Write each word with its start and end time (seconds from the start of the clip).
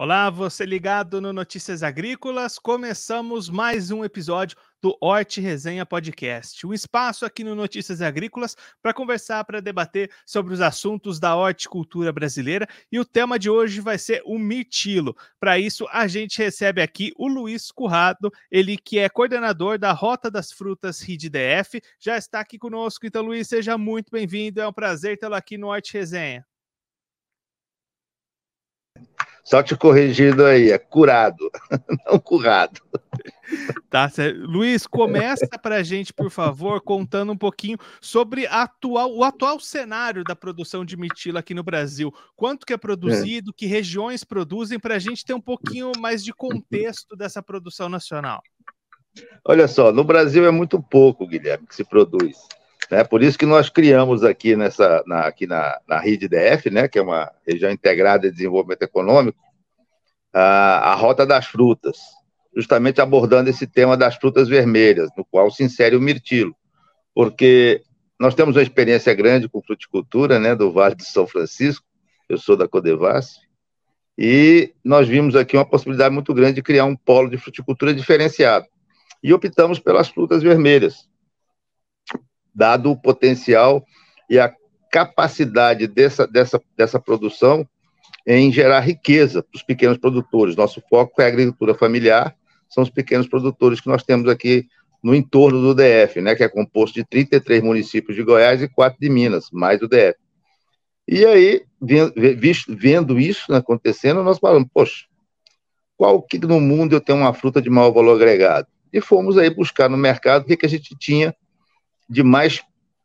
Olá, 0.00 0.30
você 0.30 0.64
ligado 0.64 1.20
no 1.20 1.32
Notícias 1.32 1.82
Agrícolas. 1.82 2.56
Começamos 2.56 3.50
mais 3.50 3.90
um 3.90 4.04
episódio 4.04 4.56
do 4.80 4.96
Horte 5.00 5.40
Resenha 5.40 5.84
Podcast, 5.84 6.64
um 6.64 6.72
espaço 6.72 7.26
aqui 7.26 7.42
no 7.42 7.56
Notícias 7.56 8.00
Agrícolas 8.00 8.54
para 8.80 8.94
conversar, 8.94 9.42
para 9.42 9.60
debater 9.60 10.08
sobre 10.24 10.54
os 10.54 10.60
assuntos 10.60 11.18
da 11.18 11.34
horticultura 11.34 12.12
brasileira. 12.12 12.68
E 12.92 13.00
o 13.00 13.04
tema 13.04 13.40
de 13.40 13.50
hoje 13.50 13.80
vai 13.80 13.98
ser 13.98 14.22
o 14.24 14.38
mirtilo. 14.38 15.16
Para 15.40 15.58
isso, 15.58 15.84
a 15.90 16.06
gente 16.06 16.38
recebe 16.38 16.80
aqui 16.80 17.12
o 17.16 17.26
Luiz 17.26 17.72
Currado, 17.72 18.30
ele 18.52 18.76
que 18.76 19.00
é 19.00 19.08
coordenador 19.08 19.80
da 19.80 19.90
Rota 19.90 20.30
das 20.30 20.52
Frutas 20.52 21.00
RIDDF, 21.00 21.82
já 21.98 22.16
está 22.16 22.38
aqui 22.38 22.56
conosco. 22.56 23.04
Então, 23.04 23.24
Luiz, 23.24 23.48
seja 23.48 23.76
muito 23.76 24.12
bem-vindo. 24.12 24.60
É 24.60 24.68
um 24.68 24.72
prazer 24.72 25.18
tê-lo 25.18 25.34
aqui 25.34 25.58
no 25.58 25.66
Horte 25.66 25.94
Resenha. 25.94 26.46
Só 29.48 29.62
te 29.62 29.74
corrigindo 29.74 30.44
aí, 30.44 30.70
é 30.70 30.76
curado, 30.76 31.50
não 32.06 32.18
curado. 32.18 32.82
Tá 33.88 34.06
certo. 34.06 34.40
Luiz, 34.40 34.86
começa 34.86 35.48
para 35.62 35.76
a 35.76 35.82
gente, 35.82 36.12
por 36.12 36.30
favor, 36.30 36.82
contando 36.82 37.32
um 37.32 37.36
pouquinho 37.36 37.78
sobre 37.98 38.46
atual, 38.46 39.10
o 39.10 39.24
atual 39.24 39.58
cenário 39.58 40.22
da 40.22 40.36
produção 40.36 40.84
de 40.84 40.98
mitila 40.98 41.40
aqui 41.40 41.54
no 41.54 41.62
Brasil. 41.62 42.12
Quanto 42.36 42.66
que 42.66 42.74
é 42.74 42.76
produzido, 42.76 43.54
que 43.54 43.64
regiões 43.64 44.22
produzem, 44.22 44.78
para 44.78 44.96
a 44.96 44.98
gente 44.98 45.24
ter 45.24 45.32
um 45.32 45.40
pouquinho 45.40 45.92
mais 45.98 46.22
de 46.22 46.34
contexto 46.34 47.16
dessa 47.16 47.42
produção 47.42 47.88
nacional. 47.88 48.42
Olha 49.46 49.66
só, 49.66 49.90
no 49.90 50.04
Brasil 50.04 50.44
é 50.46 50.50
muito 50.50 50.78
pouco, 50.78 51.26
Guilherme, 51.26 51.66
que 51.66 51.74
se 51.74 51.84
produz. 51.84 52.36
Né? 52.90 53.04
Por 53.04 53.22
isso 53.22 53.38
que 53.38 53.46
nós 53.46 53.68
criamos 53.68 54.24
aqui, 54.24 54.56
nessa, 54.56 55.02
na, 55.06 55.20
aqui 55.20 55.46
na, 55.46 55.78
na 55.86 55.98
RIDDF, 55.98 56.70
né, 56.70 56.88
que 56.88 56.98
é 56.98 57.02
uma 57.02 57.30
região 57.46 57.70
integrada 57.70 58.28
de 58.28 58.34
desenvolvimento 58.34 58.82
econômico, 58.82 59.38
a, 60.32 60.92
a 60.92 60.94
Rota 60.94 61.26
das 61.26 61.46
Frutas, 61.46 61.98
justamente 62.56 63.00
abordando 63.00 63.50
esse 63.50 63.66
tema 63.66 63.96
das 63.96 64.16
frutas 64.16 64.48
vermelhas, 64.48 65.10
no 65.16 65.24
qual 65.24 65.50
se 65.50 65.62
insere 65.62 65.96
o 65.96 66.00
mirtilo, 66.00 66.54
porque 67.14 67.82
nós 68.18 68.34
temos 68.34 68.56
uma 68.56 68.62
experiência 68.62 69.14
grande 69.14 69.48
com 69.48 69.62
fruticultura, 69.62 70.38
né, 70.38 70.54
do 70.54 70.72
Vale 70.72 70.94
de 70.94 71.04
São 71.04 71.26
Francisco, 71.26 71.84
eu 72.28 72.38
sou 72.38 72.56
da 72.56 72.66
Codevasf, 72.66 73.36
e 74.16 74.74
nós 74.84 75.06
vimos 75.06 75.36
aqui 75.36 75.56
uma 75.56 75.64
possibilidade 75.64 76.12
muito 76.12 76.34
grande 76.34 76.54
de 76.54 76.62
criar 76.62 76.84
um 76.84 76.96
polo 76.96 77.30
de 77.30 77.38
fruticultura 77.38 77.94
diferenciado. 77.94 78.66
E 79.22 79.32
optamos 79.32 79.78
pelas 79.78 80.08
frutas 80.08 80.42
vermelhas, 80.42 81.07
dado 82.58 82.90
o 82.90 82.96
potencial 82.96 83.86
e 84.28 84.36
a 84.36 84.52
capacidade 84.90 85.86
dessa, 85.86 86.26
dessa, 86.26 86.60
dessa 86.76 86.98
produção 86.98 87.66
em 88.26 88.50
gerar 88.52 88.80
riqueza 88.80 89.42
para 89.42 89.56
os 89.56 89.62
pequenos 89.62 89.96
produtores. 89.96 90.56
Nosso 90.56 90.82
foco 90.90 91.22
é 91.22 91.26
a 91.26 91.28
agricultura 91.28 91.72
familiar, 91.72 92.34
são 92.68 92.82
os 92.82 92.90
pequenos 92.90 93.28
produtores 93.28 93.80
que 93.80 93.88
nós 93.88 94.02
temos 94.02 94.28
aqui 94.28 94.66
no 95.02 95.14
entorno 95.14 95.62
do 95.62 95.74
DF, 95.74 96.20
né, 96.20 96.34
que 96.34 96.42
é 96.42 96.48
composto 96.48 96.96
de 96.96 97.04
33 97.04 97.62
municípios 97.62 98.16
de 98.16 98.24
Goiás 98.24 98.60
e 98.60 98.68
4 98.68 98.98
de 99.00 99.08
Minas, 99.08 99.50
mais 99.52 99.80
o 99.80 99.86
DF. 99.86 100.16
E 101.06 101.24
aí, 101.24 101.62
vendo 102.68 103.18
isso 103.20 103.54
acontecendo, 103.54 104.22
nós 104.24 104.38
falamos, 104.38 104.68
poxa, 104.74 105.06
qual 105.96 106.20
que 106.20 106.38
no 106.38 106.60
mundo 106.60 106.94
eu 106.94 107.00
tenho 107.00 107.18
uma 107.18 107.32
fruta 107.32 107.62
de 107.62 107.70
maior 107.70 107.92
valor 107.92 108.16
agregado? 108.16 108.66
E 108.92 109.00
fomos 109.00 109.38
aí 109.38 109.48
buscar 109.48 109.88
no 109.88 109.96
mercado 109.96 110.42
o 110.42 110.44
que, 110.44 110.56
que 110.56 110.66
a 110.66 110.68
gente 110.68 110.96
tinha 110.98 111.34
de 112.08 112.22
mais 112.22 112.62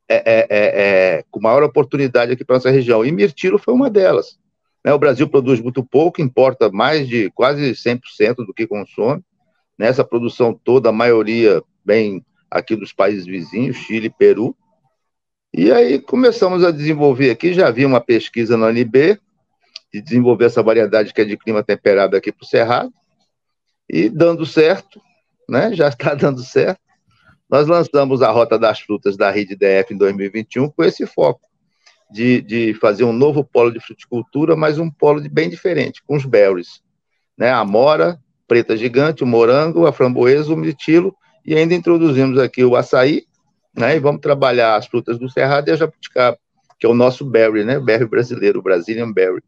é, 0.07 0.15
é, 0.15 0.47
é, 0.49 1.17
é 1.17 1.23
com 1.31 1.39
maior 1.39 1.63
oportunidade 1.63 2.31
aqui 2.31 2.43
para 2.43 2.55
nossa 2.55 2.69
região. 2.69 3.05
E 3.05 3.11
mirtilo 3.11 3.57
foi 3.57 3.73
uma 3.73 3.89
delas. 3.89 4.37
Né? 4.83 4.93
O 4.93 4.99
Brasil 4.99 5.27
produz 5.27 5.59
muito 5.61 5.83
pouco, 5.83 6.21
importa 6.21 6.69
mais 6.71 7.07
de 7.07 7.29
quase 7.31 7.71
100% 7.71 8.45
do 8.45 8.53
que 8.53 8.67
consome. 8.67 9.23
Nessa 9.77 10.03
produção 10.03 10.53
toda, 10.53 10.89
a 10.89 10.93
maioria 10.93 11.61
vem 11.85 12.23
aqui 12.49 12.75
dos 12.75 12.93
países 12.93 13.25
vizinhos, 13.25 13.77
Chile, 13.77 14.09
Peru. 14.09 14.55
E 15.53 15.71
aí 15.71 15.99
começamos 15.99 16.63
a 16.63 16.71
desenvolver 16.71 17.29
aqui, 17.29 17.53
já 17.53 17.67
havia 17.67 17.87
uma 17.87 18.01
pesquisa 18.01 18.57
na 18.57 18.67
UNB, 18.67 19.19
de 19.93 20.01
desenvolver 20.01 20.45
essa 20.45 20.63
variedade 20.63 21.13
que 21.13 21.21
é 21.21 21.25
de 21.25 21.37
clima 21.37 21.63
temperado 21.63 22.15
aqui 22.15 22.31
para 22.31 22.43
o 22.43 22.47
Cerrado, 22.47 22.93
e 23.87 24.09
dando 24.09 24.45
certo, 24.45 24.99
né? 25.47 25.73
já 25.73 25.89
está 25.89 26.13
dando 26.15 26.43
certo. 26.43 26.81
Nós 27.53 27.67
lançamos 27.67 28.23
a 28.23 28.31
Rota 28.31 28.57
das 28.57 28.79
Frutas 28.79 29.15
da 29.15 29.29
Rede 29.29 29.55
DF 29.55 29.93
em 29.93 29.97
2021 29.97 30.71
com 30.71 30.83
esse 30.83 31.05
foco 31.05 31.47
de, 32.11 32.41
de 32.41 32.73
fazer 32.73 33.03
um 33.03 33.13
novo 33.13 33.43
polo 33.43 33.71
de 33.71 33.79
fruticultura, 33.79 34.55
mas 34.55 34.79
um 34.79 34.89
polo 34.89 35.21
de 35.21 35.29
bem 35.29 35.51
diferente, 35.51 36.01
com 36.01 36.15
os 36.15 36.25
berries. 36.25 36.81
Né? 37.37 37.51
A 37.51 37.63
mora, 37.63 38.19
preta 38.47 38.75
gigante, 38.75 39.23
o 39.23 39.27
morango, 39.27 39.85
a 39.85 39.93
framboesa, 39.93 40.51
o 40.51 40.57
mirtilo, 40.57 41.15
e 41.45 41.55
ainda 41.55 41.75
introduzimos 41.75 42.39
aqui 42.39 42.65
o 42.65 42.75
açaí, 42.75 43.27
né? 43.77 43.97
e 43.97 43.99
vamos 43.99 44.21
trabalhar 44.21 44.75
as 44.75 44.87
frutas 44.87 45.19
do 45.19 45.29
cerrado 45.29 45.67
e 45.69 45.73
a 45.73 45.75
jabuticaba, 45.75 46.39
que 46.79 46.87
é 46.87 46.89
o 46.89 46.95
nosso 46.95 47.23
berry, 47.23 47.63
né? 47.63 47.79
berry 47.79 48.07
brasileiro, 48.07 48.61
o 48.61 48.63
Brazilian 48.63 49.13
berry. 49.13 49.43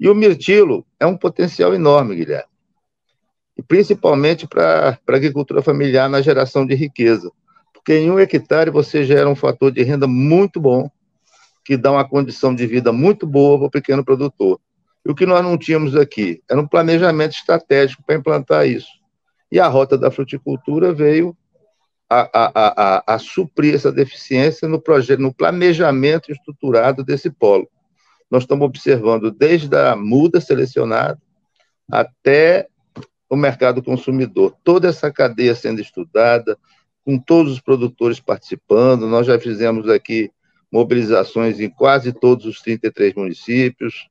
E 0.00 0.08
o 0.08 0.14
mirtilo 0.14 0.82
é 0.98 1.04
um 1.04 1.14
potencial 1.14 1.74
enorme, 1.74 2.16
Guilherme 2.16 2.53
e 3.56 3.62
principalmente 3.62 4.46
para 4.46 4.98
a 5.06 5.12
agricultura 5.14 5.62
familiar 5.62 6.08
na 6.08 6.20
geração 6.20 6.66
de 6.66 6.74
riqueza. 6.74 7.30
Porque 7.72 7.98
em 7.98 8.10
um 8.10 8.18
hectare 8.18 8.70
você 8.70 9.04
gera 9.04 9.28
um 9.28 9.36
fator 9.36 9.70
de 9.70 9.82
renda 9.82 10.06
muito 10.06 10.60
bom, 10.60 10.90
que 11.64 11.76
dá 11.76 11.92
uma 11.92 12.08
condição 12.08 12.54
de 12.54 12.66
vida 12.66 12.92
muito 12.92 13.26
boa 13.26 13.58
para 13.58 13.66
o 13.66 13.70
pequeno 13.70 14.04
produtor. 14.04 14.60
E 15.04 15.10
o 15.10 15.14
que 15.14 15.26
nós 15.26 15.42
não 15.42 15.56
tínhamos 15.56 15.94
aqui 15.94 16.42
era 16.48 16.60
um 16.60 16.66
planejamento 16.66 17.32
estratégico 17.32 18.02
para 18.04 18.16
implantar 18.16 18.66
isso. 18.66 18.88
E 19.52 19.60
a 19.60 19.68
rota 19.68 19.96
da 19.96 20.10
fruticultura 20.10 20.92
veio 20.92 21.36
a, 22.08 22.28
a, 22.32 22.52
a, 22.54 23.14
a, 23.14 23.18
suprir 23.18 23.74
essa 23.74 23.92
deficiência 23.92 24.68
no, 24.68 24.80
projeto, 24.80 25.20
no 25.20 25.32
planejamento 25.32 26.30
estruturado 26.30 27.04
desse 27.04 27.30
polo. 27.30 27.68
Nós 28.30 28.42
estamos 28.42 28.66
observando 28.66 29.30
desde 29.30 29.76
a 29.76 29.94
muda 29.94 30.40
selecionada 30.40 31.20
até 31.90 32.68
o 33.28 33.36
mercado 33.36 33.82
consumidor. 33.82 34.56
Toda 34.62 34.88
essa 34.88 35.10
cadeia 35.10 35.54
sendo 35.54 35.80
estudada, 35.80 36.58
com 37.04 37.18
todos 37.18 37.52
os 37.52 37.60
produtores 37.60 38.18
participando. 38.18 39.06
Nós 39.06 39.26
já 39.26 39.38
fizemos 39.38 39.88
aqui 39.88 40.30
mobilizações 40.72 41.60
em 41.60 41.68
quase 41.68 42.12
todos 42.12 42.46
os 42.46 42.60
33 42.60 43.14
municípios 43.14 44.08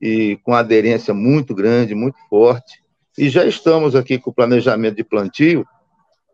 e 0.00 0.38
com 0.42 0.54
aderência 0.54 1.12
muito 1.12 1.54
grande, 1.54 1.94
muito 1.94 2.18
forte. 2.28 2.82
E 3.18 3.28
já 3.28 3.44
estamos 3.44 3.94
aqui 3.94 4.18
com 4.18 4.30
o 4.30 4.34
planejamento 4.34 4.96
de 4.96 5.04
plantio 5.04 5.66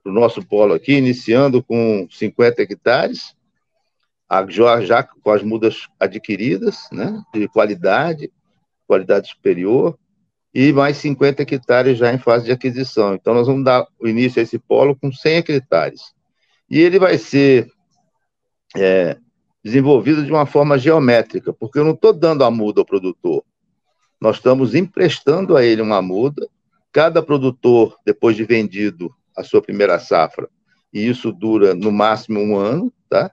do 0.05 0.13
nosso 0.13 0.47
polo 0.47 0.73
aqui, 0.73 0.93
iniciando 0.93 1.63
com 1.63 2.07
50 2.11 2.63
hectares, 2.63 3.35
já, 4.49 4.81
já 4.81 5.03
com 5.03 5.31
as 5.31 5.43
mudas 5.43 5.89
adquiridas, 5.99 6.89
né, 6.93 7.21
de 7.35 7.49
qualidade, 7.49 8.31
qualidade 8.87 9.29
superior, 9.29 9.99
e 10.59 10.73
mais 10.73 10.97
50 10.97 11.43
hectares 11.43 11.99
já 11.99 12.11
em 12.11 12.17
fase 12.17 12.47
de 12.47 12.53
aquisição. 12.53 13.15
Então, 13.15 13.35
nós 13.35 13.47
vamos 13.47 13.63
dar 13.63 13.87
início 14.03 14.41
a 14.41 14.43
esse 14.43 14.59
polo 14.59 14.97
com 14.97 15.13
100 15.13 15.37
hectares. 15.37 16.15
E 16.71 16.81
ele 16.81 16.99
vai 16.99 17.19
ser 17.19 17.71
é, 18.75 19.19
desenvolvido 19.63 20.25
de 20.25 20.33
uma 20.33 20.47
forma 20.47 20.79
geométrica, 20.79 21.53
porque 21.53 21.79
eu 21.79 21.85
não 21.85 21.93
estou 21.93 22.11
dando 22.11 22.43
a 22.43 22.51
muda 22.51 22.81
ao 22.81 22.87
produtor. 22.87 23.45
Nós 24.19 24.37
estamos 24.37 24.75
emprestando 24.75 25.59
a 25.59 25.63
ele 25.63 25.83
uma 25.83 26.01
muda. 26.01 26.49
Cada 26.91 27.23
produtor, 27.23 27.95
depois 28.03 28.35
de 28.35 28.45
vendido 28.45 29.15
a 29.37 29.45
sua 29.45 29.61
primeira 29.61 29.99
safra, 29.99 30.49
e 30.91 31.07
isso 31.07 31.33
dura 31.33 31.75
no 31.75 31.93
máximo 31.93 32.41
um 32.41 32.57
ano, 32.57 32.91
tá? 33.11 33.31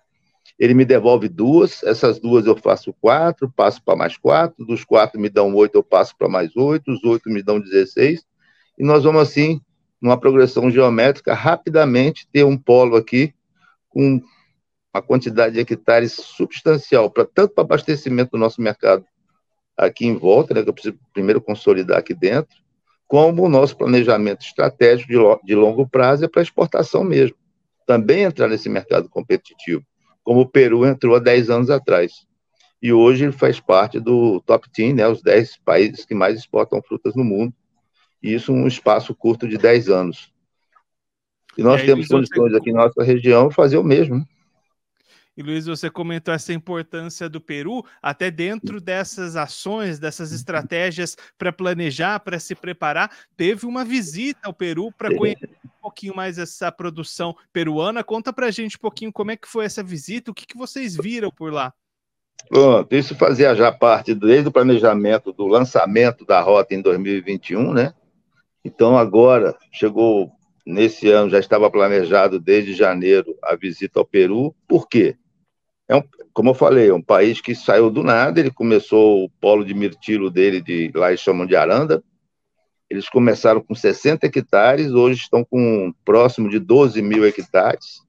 Ele 0.63 0.73
me 0.73 0.85
devolve 0.85 1.27
duas, 1.27 1.83
essas 1.83 2.21
duas 2.21 2.45
eu 2.45 2.55
faço 2.55 2.93
quatro, 2.93 3.51
passo 3.51 3.83
para 3.83 3.97
mais 3.97 4.15
quatro, 4.15 4.65
dos 4.65 4.85
quatro 4.85 5.19
me 5.19 5.27
dão 5.27 5.53
oito, 5.55 5.75
eu 5.75 5.83
passo 5.83 6.15
para 6.17 6.29
mais 6.29 6.55
oito, 6.55 6.89
os 6.89 7.03
oito 7.03 7.29
me 7.29 7.43
dão 7.43 7.59
dezesseis, 7.59 8.25
e 8.79 8.83
nós 8.85 9.03
vamos 9.03 9.23
assim, 9.23 9.59
numa 10.01 10.17
progressão 10.17 10.71
geométrica, 10.71 11.33
rapidamente 11.33 12.25
ter 12.31 12.45
um 12.45 12.57
polo 12.57 12.95
aqui 12.95 13.33
com 13.89 14.21
uma 14.93 15.01
quantidade 15.01 15.55
de 15.55 15.59
hectares 15.59 16.13
substancial, 16.13 17.11
para 17.11 17.25
tanto 17.25 17.53
para 17.53 17.65
abastecimento 17.65 18.31
do 18.31 18.37
nosso 18.37 18.61
mercado 18.61 19.03
aqui 19.75 20.05
em 20.05 20.15
volta, 20.15 20.53
né, 20.53 20.63
que 20.63 20.69
eu 20.69 20.73
preciso 20.73 20.97
primeiro 21.13 21.41
consolidar 21.41 21.97
aqui 21.97 22.13
dentro, 22.13 22.55
como 23.05 23.43
o 23.43 23.49
nosso 23.49 23.75
planejamento 23.75 24.45
estratégico 24.45 25.11
de, 25.11 25.45
de 25.45 25.55
longo 25.55 25.85
prazo 25.85 26.23
é 26.23 26.27
para 26.29 26.41
exportação 26.41 27.03
mesmo. 27.03 27.35
Também 27.85 28.23
entrar 28.23 28.47
nesse 28.47 28.69
mercado 28.69 29.09
competitivo 29.09 29.85
como 30.23 30.41
o 30.41 30.47
Peru 30.47 30.85
entrou 30.85 31.15
há 31.15 31.19
10 31.19 31.49
anos 31.49 31.69
atrás. 31.69 32.25
E 32.81 32.91
hoje 32.91 33.25
ele 33.25 33.31
faz 33.31 33.59
parte 33.59 33.99
do 33.99 34.41
top 34.41 34.67
10, 34.75 34.95
né, 34.95 35.07
os 35.07 35.21
10 35.21 35.57
países 35.63 36.05
que 36.05 36.13
mais 36.13 36.37
exportam 36.37 36.81
frutas 36.81 37.15
no 37.15 37.23
mundo, 37.23 37.53
e 38.21 38.33
isso 38.33 38.51
em 38.51 38.63
um 38.63 38.67
espaço 38.67 39.13
curto 39.13 39.47
de 39.47 39.57
10 39.57 39.89
anos. 39.89 40.33
E 41.57 41.63
nós 41.63 41.81
é, 41.81 41.85
temos 41.85 42.07
condições 42.07 42.51
você... 42.51 42.57
aqui 42.57 42.71
na 42.71 42.85
nossa 42.85 43.03
região 43.03 43.47
de 43.47 43.55
fazer 43.55 43.77
o 43.77 43.83
mesmo. 43.83 44.25
E 45.35 45.41
Luiz, 45.41 45.65
você 45.65 45.89
comentou 45.89 46.31
essa 46.31 46.53
importância 46.53 47.27
do 47.27 47.41
Peru, 47.41 47.83
até 47.99 48.29
dentro 48.29 48.79
dessas 48.79 49.35
ações, 49.35 49.97
dessas 49.97 50.31
estratégias 50.31 51.17
para 51.39 51.51
planejar, 51.51 52.19
para 52.19 52.39
se 52.39 52.53
preparar. 52.53 53.09
Teve 53.35 53.65
uma 53.65 53.83
visita 53.83 54.41
ao 54.43 54.53
Peru 54.53 54.91
para 54.91 55.15
conhecer 55.15 55.49
um 55.65 55.69
pouquinho 55.81 56.15
mais 56.15 56.37
essa 56.37 56.71
produção 56.71 57.35
peruana. 57.51 58.03
Conta 58.03 58.31
para 58.31 58.45
a 58.45 58.51
gente 58.51 58.77
um 58.77 58.79
pouquinho 58.79 59.11
como 59.11 59.31
é 59.31 59.35
que 59.35 59.47
foi 59.47 59.65
essa 59.65 59.81
visita, 59.81 60.29
o 60.29 60.35
que, 60.35 60.45
que 60.45 60.57
vocês 60.57 60.95
viram 60.95 61.31
por 61.31 61.51
lá. 61.51 61.73
Pronto, 62.47 62.93
isso 62.93 63.15
fazia 63.15 63.55
já 63.55 63.71
parte 63.71 64.13
desde 64.13 64.49
o 64.49 64.51
planejamento 64.51 65.33
do 65.33 65.47
lançamento 65.47 66.25
da 66.25 66.41
rota 66.41 66.75
em 66.75 66.81
2021, 66.81 67.73
né? 67.73 67.93
Então 68.63 68.95
agora 68.97 69.55
chegou 69.71 70.31
nesse 70.63 71.09
ano, 71.09 71.31
já 71.31 71.39
estava 71.39 71.71
planejado 71.71 72.39
desde 72.39 72.73
janeiro 72.73 73.35
a 73.41 73.55
visita 73.55 73.99
ao 73.99 74.05
Peru. 74.05 74.53
Por 74.67 74.87
quê? 74.87 75.17
É 75.93 75.95
um, 75.95 76.03
como 76.33 76.49
eu 76.49 76.53
falei, 76.55 76.89
é 76.89 76.93
um 76.93 77.03
país 77.03 77.39
que 77.39 77.53
saiu 77.53 77.91
do 77.91 78.01
nada, 78.01 78.39
ele 78.39 78.49
começou 78.49 79.25
o 79.25 79.29
polo 79.29 79.63
de 79.63 79.75
mirtilo 79.75 80.31
dele, 80.31 80.59
de, 80.59 80.91
lá 80.95 81.09
eles 81.09 81.19
chamam 81.19 81.45
de 81.45 81.55
Aranda, 81.55 82.03
eles 82.89 83.07
começaram 83.07 83.61
com 83.61 83.75
60 83.75 84.25
hectares, 84.25 84.91
hoje 84.91 85.21
estão 85.21 85.45
com 85.45 85.93
próximo 86.03 86.49
de 86.49 86.57
12 86.57 86.99
mil 87.03 87.23
hectares 87.23 88.01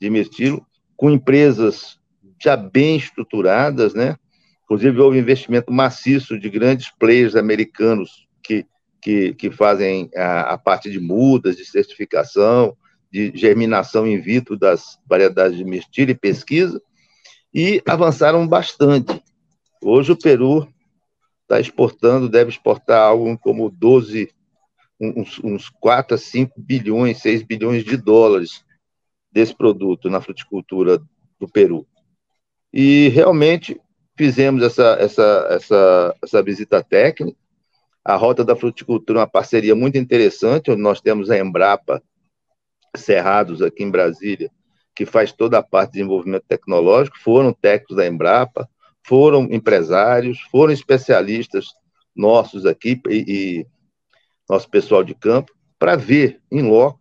de 0.00 0.08
mirtilo, 0.08 0.64
com 0.96 1.10
empresas 1.10 1.98
já 2.40 2.56
bem 2.56 2.96
estruturadas, 2.96 3.94
né? 3.94 4.16
Inclusive, 4.62 5.00
houve 5.00 5.18
investimento 5.18 5.72
maciço 5.72 6.38
de 6.38 6.48
grandes 6.48 6.88
players 7.00 7.34
americanos 7.34 8.28
que, 8.44 8.64
que, 9.02 9.34
que 9.34 9.50
fazem 9.50 10.08
a, 10.14 10.52
a 10.52 10.58
parte 10.58 10.88
de 10.88 11.00
mudas, 11.00 11.56
de 11.56 11.64
certificação, 11.64 12.76
de 13.10 13.32
germinação 13.34 14.06
in 14.06 14.20
vitro 14.20 14.56
das 14.56 15.00
variedades 15.08 15.56
de 15.56 15.64
mirtilo 15.64 16.12
e 16.12 16.14
pesquisa, 16.14 16.80
e 17.58 17.82
avançaram 17.84 18.46
bastante. 18.46 19.20
Hoje 19.82 20.12
o 20.12 20.16
Peru 20.16 20.72
está 21.42 21.58
exportando, 21.58 22.28
deve 22.28 22.50
exportar 22.50 23.00
algo 23.00 23.36
como 23.36 23.68
12, 23.68 24.32
uns, 25.00 25.40
uns 25.42 25.68
4 25.68 26.14
a 26.14 26.18
5 26.18 26.54
bilhões, 26.56 27.18
6 27.20 27.42
bilhões 27.42 27.82
de 27.82 27.96
dólares 27.96 28.64
desse 29.32 29.52
produto 29.56 30.08
na 30.08 30.20
fruticultura 30.20 31.02
do 31.40 31.48
Peru. 31.48 31.84
E 32.72 33.08
realmente 33.08 33.80
fizemos 34.16 34.62
essa, 34.62 34.96
essa, 35.00 35.48
essa, 35.50 36.16
essa 36.22 36.40
visita 36.40 36.80
técnica. 36.80 37.36
A 38.04 38.14
Rota 38.14 38.44
da 38.44 38.54
Fruticultura 38.54 39.18
é 39.18 39.22
uma 39.22 39.26
parceria 39.26 39.74
muito 39.74 39.98
interessante, 39.98 40.70
onde 40.70 40.80
nós 40.80 41.00
temos 41.00 41.28
a 41.28 41.36
Embrapa 41.36 42.00
Cerrados 42.96 43.60
aqui 43.62 43.82
em 43.82 43.90
Brasília, 43.90 44.48
que 44.98 45.06
faz 45.06 45.30
toda 45.30 45.58
a 45.58 45.62
parte 45.62 45.92
de 45.92 45.98
desenvolvimento 45.98 46.42
tecnológico, 46.48 47.16
foram 47.20 47.52
técnicos 47.52 47.94
da 47.94 48.04
Embrapa, 48.04 48.68
foram 49.06 49.44
empresários, 49.44 50.40
foram 50.50 50.72
especialistas 50.72 51.66
nossos 52.16 52.66
aqui 52.66 53.00
e, 53.08 53.24
e 53.28 53.66
nosso 54.50 54.68
pessoal 54.68 55.04
de 55.04 55.14
campo, 55.14 55.52
para 55.78 55.94
ver 55.94 56.40
em 56.50 56.62
loco 56.62 56.98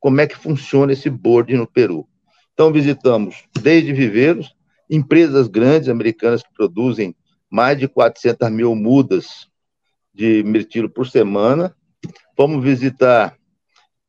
como 0.00 0.20
é 0.20 0.26
que 0.26 0.36
funciona 0.36 0.92
esse 0.92 1.08
board 1.08 1.54
no 1.54 1.68
Peru. 1.68 2.08
Então, 2.52 2.72
visitamos 2.72 3.44
desde 3.62 3.92
viveiros, 3.92 4.52
empresas 4.90 5.46
grandes 5.46 5.88
americanas 5.88 6.42
que 6.42 6.52
produzem 6.52 7.14
mais 7.48 7.78
de 7.78 7.86
400 7.86 8.50
mil 8.50 8.74
mudas 8.74 9.48
de 10.12 10.42
mirtilo 10.42 10.90
por 10.90 11.06
semana. 11.06 11.72
Vamos 12.36 12.64
visitar 12.64 13.36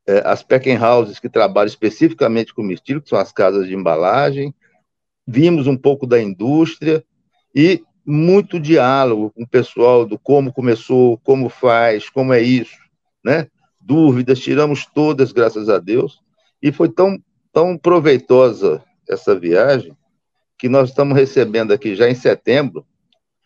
é, 0.08 0.22
as 0.24 0.42
packing 0.42 0.78
houses 0.78 1.18
que 1.18 1.28
trabalham 1.28 1.68
especificamente 1.68 2.54
com 2.54 2.62
mirtilo, 2.62 3.02
que 3.02 3.10
são 3.10 3.18
as 3.18 3.30
casas 3.30 3.66
de 3.66 3.74
embalagem, 3.74 4.54
vimos 5.26 5.66
um 5.66 5.76
pouco 5.76 6.06
da 6.06 6.18
indústria 6.20 7.04
e 7.54 7.82
muito 8.06 8.58
diálogo 8.58 9.30
com 9.30 9.42
o 9.42 9.46
pessoal 9.46 10.06
do 10.06 10.18
como 10.18 10.50
começou, 10.50 11.18
como 11.18 11.50
faz, 11.50 12.08
como 12.08 12.32
é 12.32 12.40
isso, 12.40 12.78
né? 13.22 13.48
Dúvidas, 13.78 14.40
tiramos 14.40 14.86
todas, 14.86 15.30
graças 15.30 15.68
a 15.68 15.78
Deus, 15.78 16.20
e 16.62 16.72
foi 16.72 16.88
tão, 16.88 17.22
tão 17.52 17.76
proveitosa 17.76 18.82
essa 19.06 19.38
viagem 19.38 19.94
que 20.56 20.70
nós 20.70 20.88
estamos 20.88 21.14
recebendo 21.16 21.70
aqui 21.70 21.94
já 21.94 22.08
em 22.08 22.14
setembro, 22.14 22.86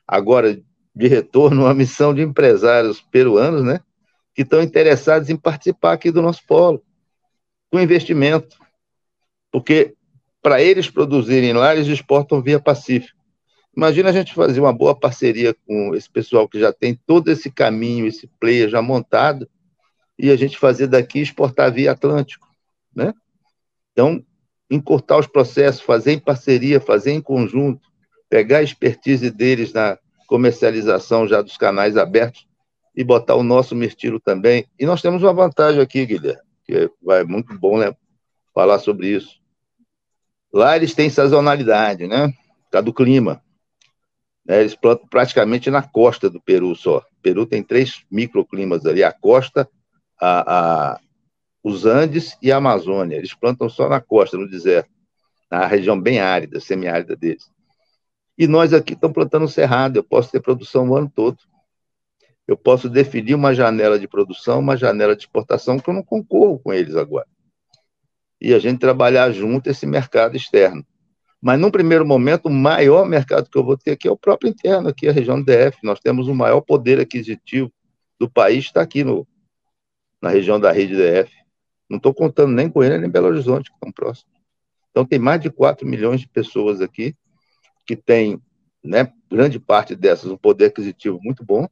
agora 0.06 0.62
de 0.94 1.08
retorno, 1.08 1.62
uma 1.62 1.74
missão 1.74 2.14
de 2.14 2.22
empresários 2.22 3.00
peruanos, 3.00 3.64
né? 3.64 3.80
Que 4.34 4.42
estão 4.42 4.62
interessados 4.62 5.28
em 5.28 5.36
participar 5.36 5.92
aqui 5.92 6.10
do 6.10 6.22
nosso 6.22 6.42
polo, 6.46 6.82
com 7.70 7.80
investimento. 7.80 8.58
Porque 9.50 9.94
para 10.40 10.60
eles 10.60 10.90
produzirem 10.90 11.52
lá, 11.52 11.74
eles 11.74 11.86
exportam 11.86 12.42
via 12.42 12.60
Pacífico. 12.60 13.20
Imagina 13.74 14.10
a 14.10 14.12
gente 14.12 14.34
fazer 14.34 14.60
uma 14.60 14.72
boa 14.72 14.94
parceria 14.94 15.54
com 15.66 15.94
esse 15.94 16.10
pessoal 16.10 16.48
que 16.48 16.58
já 16.58 16.72
tem 16.72 16.98
todo 17.06 17.30
esse 17.30 17.50
caminho, 17.50 18.06
esse 18.06 18.26
player 18.38 18.68
já 18.68 18.82
montado, 18.82 19.48
e 20.18 20.30
a 20.30 20.36
gente 20.36 20.58
fazer 20.58 20.88
daqui 20.88 21.20
exportar 21.20 21.72
via 21.72 21.92
Atlântico, 21.92 22.46
né? 22.94 23.14
Então, 23.92 24.24
encurtar 24.70 25.18
os 25.18 25.26
processos, 25.26 25.80
fazer 25.80 26.12
em 26.12 26.18
parceria, 26.18 26.80
fazer 26.80 27.12
em 27.12 27.20
conjunto, 27.20 27.88
pegar 28.28 28.58
a 28.58 28.62
expertise 28.62 29.30
deles 29.30 29.72
na 29.72 29.98
comercialização 30.26 31.26
já 31.26 31.40
dos 31.40 31.56
canais 31.56 31.96
abertos 31.96 32.46
e 32.94 33.02
botar 33.02 33.34
o 33.34 33.42
nosso 33.42 33.74
mirtilo 33.74 34.20
também. 34.20 34.66
E 34.78 34.84
nós 34.84 35.00
temos 35.00 35.22
uma 35.22 35.32
vantagem 35.32 35.80
aqui, 35.80 36.04
Guilherme, 36.04 36.42
que 36.64 36.90
vai 37.02 37.24
muito 37.24 37.58
bom 37.58 37.78
né, 37.78 37.94
falar 38.54 38.78
sobre 38.78 39.08
isso. 39.08 39.40
Lá 40.52 40.76
eles 40.76 40.94
têm 40.94 41.08
sazonalidade, 41.08 42.06
né? 42.06 42.28
Por 42.28 42.70
causa 42.70 42.84
do 42.84 42.92
clima. 42.92 43.42
Né, 44.44 44.60
eles 44.60 44.74
plantam 44.74 45.06
praticamente 45.08 45.70
na 45.70 45.82
costa 45.82 46.28
do 46.28 46.40
Peru 46.40 46.74
só. 46.76 46.98
O 46.98 47.22
Peru 47.22 47.46
tem 47.46 47.62
três 47.62 48.04
microclimas 48.10 48.84
ali: 48.84 49.02
a 49.02 49.12
costa, 49.12 49.66
a, 50.20 50.92
a, 50.92 51.00
os 51.62 51.86
Andes 51.86 52.36
e 52.42 52.52
a 52.52 52.58
Amazônia. 52.58 53.16
Eles 53.16 53.34
plantam 53.34 53.70
só 53.70 53.88
na 53.88 54.00
costa, 54.00 54.36
no 54.36 54.48
deserto, 54.48 54.90
na 55.50 55.66
região 55.66 55.98
bem 55.98 56.20
árida, 56.20 56.60
semiárida 56.60 57.16
deles. 57.16 57.50
E 58.36 58.46
nós 58.46 58.74
aqui 58.74 58.92
estamos 58.92 59.14
plantando 59.14 59.48
cerrado. 59.48 59.96
Eu 59.96 60.04
posso 60.04 60.30
ter 60.30 60.40
produção 60.40 60.90
o 60.90 60.96
ano 60.96 61.10
todo 61.14 61.38
eu 62.52 62.56
posso 62.56 62.88
definir 62.88 63.34
uma 63.34 63.54
janela 63.54 63.98
de 63.98 64.06
produção, 64.06 64.60
uma 64.60 64.76
janela 64.76 65.16
de 65.16 65.22
exportação, 65.22 65.78
que 65.78 65.88
eu 65.88 65.94
não 65.94 66.02
concorro 66.02 66.58
com 66.58 66.72
eles 66.72 66.94
agora. 66.94 67.26
E 68.40 68.52
a 68.52 68.58
gente 68.58 68.78
trabalhar 68.78 69.32
junto 69.32 69.70
esse 69.70 69.86
mercado 69.86 70.36
externo. 70.36 70.84
Mas, 71.40 71.58
num 71.58 71.70
primeiro 71.70 72.06
momento, 72.06 72.46
o 72.46 72.50
maior 72.50 73.06
mercado 73.06 73.48
que 73.48 73.56
eu 73.58 73.64
vou 73.64 73.76
ter 73.76 73.92
aqui 73.92 74.06
é 74.06 74.10
o 74.10 74.16
próprio 74.16 74.50
interno, 74.50 74.88
aqui 74.88 75.08
a 75.08 75.12
região 75.12 75.42
do 75.42 75.44
DF. 75.44 75.78
Nós 75.82 75.98
temos 75.98 76.28
o 76.28 76.34
maior 76.34 76.60
poder 76.60 77.00
aquisitivo 77.00 77.72
do 78.18 78.30
país, 78.30 78.66
está 78.66 78.82
aqui 78.82 79.02
no, 79.02 79.26
na 80.20 80.28
região 80.28 80.60
da 80.60 80.70
rede 80.70 80.94
DF. 80.94 81.32
Não 81.88 81.96
estou 81.96 82.14
contando 82.14 82.52
nem 82.52 82.68
Goiânia 82.68 82.98
nem 82.98 83.10
Belo 83.10 83.28
Horizonte, 83.28 83.70
que 83.70 83.76
estão 83.76 83.90
próximos. 83.90 84.32
Então, 84.90 85.04
tem 85.04 85.18
mais 85.18 85.40
de 85.40 85.50
4 85.50 85.86
milhões 85.86 86.20
de 86.20 86.28
pessoas 86.28 86.80
aqui 86.80 87.16
que 87.86 87.96
têm, 87.96 88.40
né, 88.84 89.10
grande 89.30 89.58
parte 89.58 89.96
dessas, 89.96 90.30
um 90.30 90.36
poder 90.36 90.66
aquisitivo 90.66 91.18
muito 91.22 91.44
bom, 91.44 91.66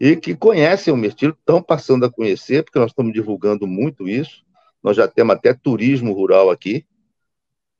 e 0.00 0.14
que 0.14 0.34
conhecem 0.34 0.94
o 0.94 0.96
Mirtilo, 0.96 1.36
estão 1.38 1.62
passando 1.62 2.04
a 2.06 2.10
conhecer, 2.10 2.62
porque 2.62 2.78
nós 2.78 2.92
estamos 2.92 3.12
divulgando 3.12 3.66
muito 3.66 4.08
isso. 4.08 4.44
Nós 4.82 4.96
já 4.96 5.08
temos 5.08 5.34
até 5.34 5.52
turismo 5.52 6.12
rural 6.12 6.50
aqui, 6.50 6.86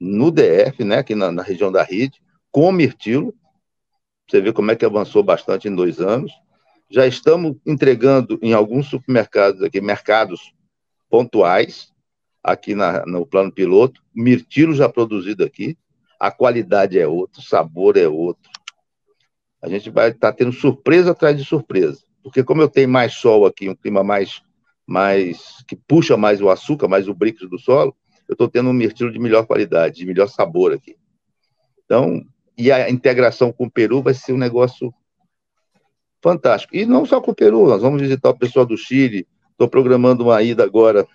no 0.01 0.31
DF, 0.31 0.85
né, 0.85 0.99
aqui 0.99 1.15
na, 1.15 1.31
na 1.31 1.43
região 1.43 1.71
da 1.71 1.83
rede, 1.83 2.21
com 2.51 2.73
Mirtilo. 2.73 3.35
Você 4.29 4.41
vê 4.41 4.53
como 4.53 4.71
é 4.71 4.77
que 4.77 4.85
avançou 4.85 5.23
bastante 5.23 5.69
em 5.69 5.75
dois 5.75 6.01
anos. 6.01 6.33
Já 6.91 7.07
estamos 7.07 7.57
entregando 7.65 8.39
em 8.43 8.53
alguns 8.53 8.89
supermercados 8.89 9.63
aqui, 9.63 9.81
mercados 9.81 10.53
pontuais, 11.09 11.93
aqui 12.43 12.75
na, 12.75 13.05
no 13.07 13.27
plano 13.27 13.53
piloto, 13.53 14.03
mirtilo 14.15 14.75
já 14.75 14.89
produzido 14.89 15.45
aqui, 15.45 15.77
a 16.19 16.31
qualidade 16.31 16.99
é 16.99 17.07
outra, 17.07 17.41
o 17.41 17.45
sabor 17.45 17.97
é 17.97 18.09
outro. 18.09 18.51
A 19.63 19.69
gente 19.69 19.91
vai 19.91 20.11
estar 20.11 20.33
tá 20.33 20.37
tendo 20.37 20.53
surpresa 20.53 21.11
atrás 21.11 21.37
de 21.37 21.45
surpresa 21.45 22.08
porque 22.23 22.43
como 22.45 22.63
eu 22.63 22.69
tenho 22.69 22.89
mais 22.89 23.15
sol 23.15 23.47
aqui, 23.47 23.69
um 23.69 23.75
clima 23.75 24.03
mais, 24.03 24.43
mais 24.87 25.63
que 25.67 25.77
puxa 25.77 26.17
mais 26.17 26.41
o 26.41 26.51
açúcar, 26.51 26.89
mais 26.89 27.09
o 27.09 27.15
bricks 27.15 27.49
do 27.49 27.59
solo, 27.59 27.95
eu 28.29 28.35
estou 28.35 28.49
tendo 28.49 28.69
um 28.69 28.75
mirtilo 28.75 29.11
de 29.11 29.19
melhor 29.19 29.47
qualidade, 29.47 29.97
de 29.97 30.07
melhor 30.07 30.29
sabor 30.29 30.73
aqui. 30.73 30.97
Então, 31.85 32.23
e 32.57 32.71
a 32.71 32.91
integração 32.91 33.53
com 33.53 33.65
o 33.65 33.71
Peru 33.71 34.03
vai 34.03 34.13
ser 34.13 34.33
um 34.33 34.39
negócio 34.39 34.93
fantástico. 36.23 36.77
E 36.77 36.85
não 36.85 37.07
só 37.07 37.21
com 37.21 37.31
o 37.31 37.35
Peru, 37.35 37.67
nós 37.67 37.81
vamos 37.81 38.03
visitar 38.03 38.31
o 38.31 38.39
pessoal 38.39 38.67
do 38.67 38.77
Chile, 38.77 39.27
estou 39.53 39.69
programando 39.69 40.25
uma 40.25 40.43
ida 40.43 40.65
agora 40.65 41.07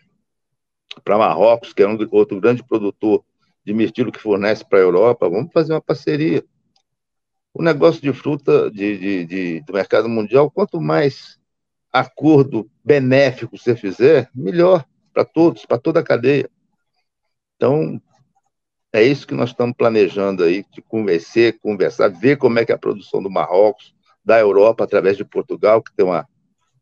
para 1.04 1.18
Marrocos, 1.18 1.74
que 1.74 1.84
é 1.84 1.88
um 1.88 1.98
outro 2.12 2.40
grande 2.40 2.64
produtor 2.64 3.24
de 3.66 3.74
mirtilo 3.74 4.12
que 4.12 4.20
fornece 4.20 4.66
para 4.66 4.80
a 4.80 4.82
Europa, 4.82 5.30
vamos 5.30 5.52
fazer 5.54 5.74
uma 5.74 5.82
parceria 5.82 6.44
o 7.54 7.62
negócio 7.62 8.02
de 8.02 8.12
fruta 8.12 8.72
de, 8.72 8.98
de, 8.98 9.26
de, 9.26 9.60
do 9.62 9.74
mercado 9.74 10.10
mundial, 10.10 10.50
quanto 10.50 10.82
mais 10.82 11.40
acordo 11.92 12.70
benéfico 12.84 13.58
você 13.58 13.76
fizer, 13.76 14.30
melhor 14.34 14.84
para 15.14 15.24
todos, 15.24 15.66
para 15.66 15.78
toda 15.78 16.00
a 16.00 16.04
cadeia. 16.04 16.50
Então, 17.56 18.02
é 18.92 19.04
isso 19.04 19.28
que 19.28 19.36
nós 19.36 19.52
estamos 19.52 19.76
planejando 19.78 20.44
aí, 20.44 20.66
de 20.72 20.82
conversar, 20.82 21.54
conversar, 21.62 22.10
ver 22.10 22.38
como 22.38 22.58
é 22.58 22.66
que 22.66 22.72
é 22.72 22.76
a 22.76 22.80
produção 22.80 23.22
do 23.22 23.30
Marrocos, 23.30 23.94
da 24.26 24.40
Europa, 24.40 24.84
através 24.84 25.18
de 25.18 25.24
Portugal, 25.24 25.82
que 25.84 25.94
tem 25.94 26.06
uma, 26.06 26.28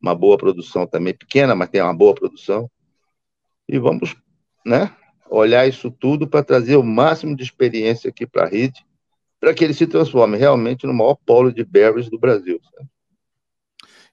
uma 0.02 0.16
boa 0.16 0.38
produção 0.38 0.88
também, 0.88 1.14
pequena, 1.14 1.54
mas 1.56 1.70
tem 1.70 1.82
uma 1.82 1.94
boa 1.94 2.16
produção. 2.16 2.70
E 3.68 3.78
vamos 3.78 4.16
né, 4.66 4.96
olhar 5.30 5.68
isso 5.68 5.92
tudo 5.92 6.28
para 6.28 6.44
trazer 6.44 6.78
o 6.78 6.84
máximo 6.84 7.36
de 7.36 7.44
experiência 7.44 8.10
aqui 8.10 8.26
para 8.26 8.44
a 8.44 8.50
rede, 8.50 8.86
para 9.42 9.56
que 9.56 9.64
ele 9.64 9.74
se 9.74 9.88
transforme 9.88 10.38
realmente 10.38 10.86
no 10.86 10.94
maior 10.94 11.16
polo 11.16 11.52
de 11.52 11.66
berries 11.66 12.10
do 12.10 12.20
Brasil. 12.20 12.60
Sabe? 12.64 12.88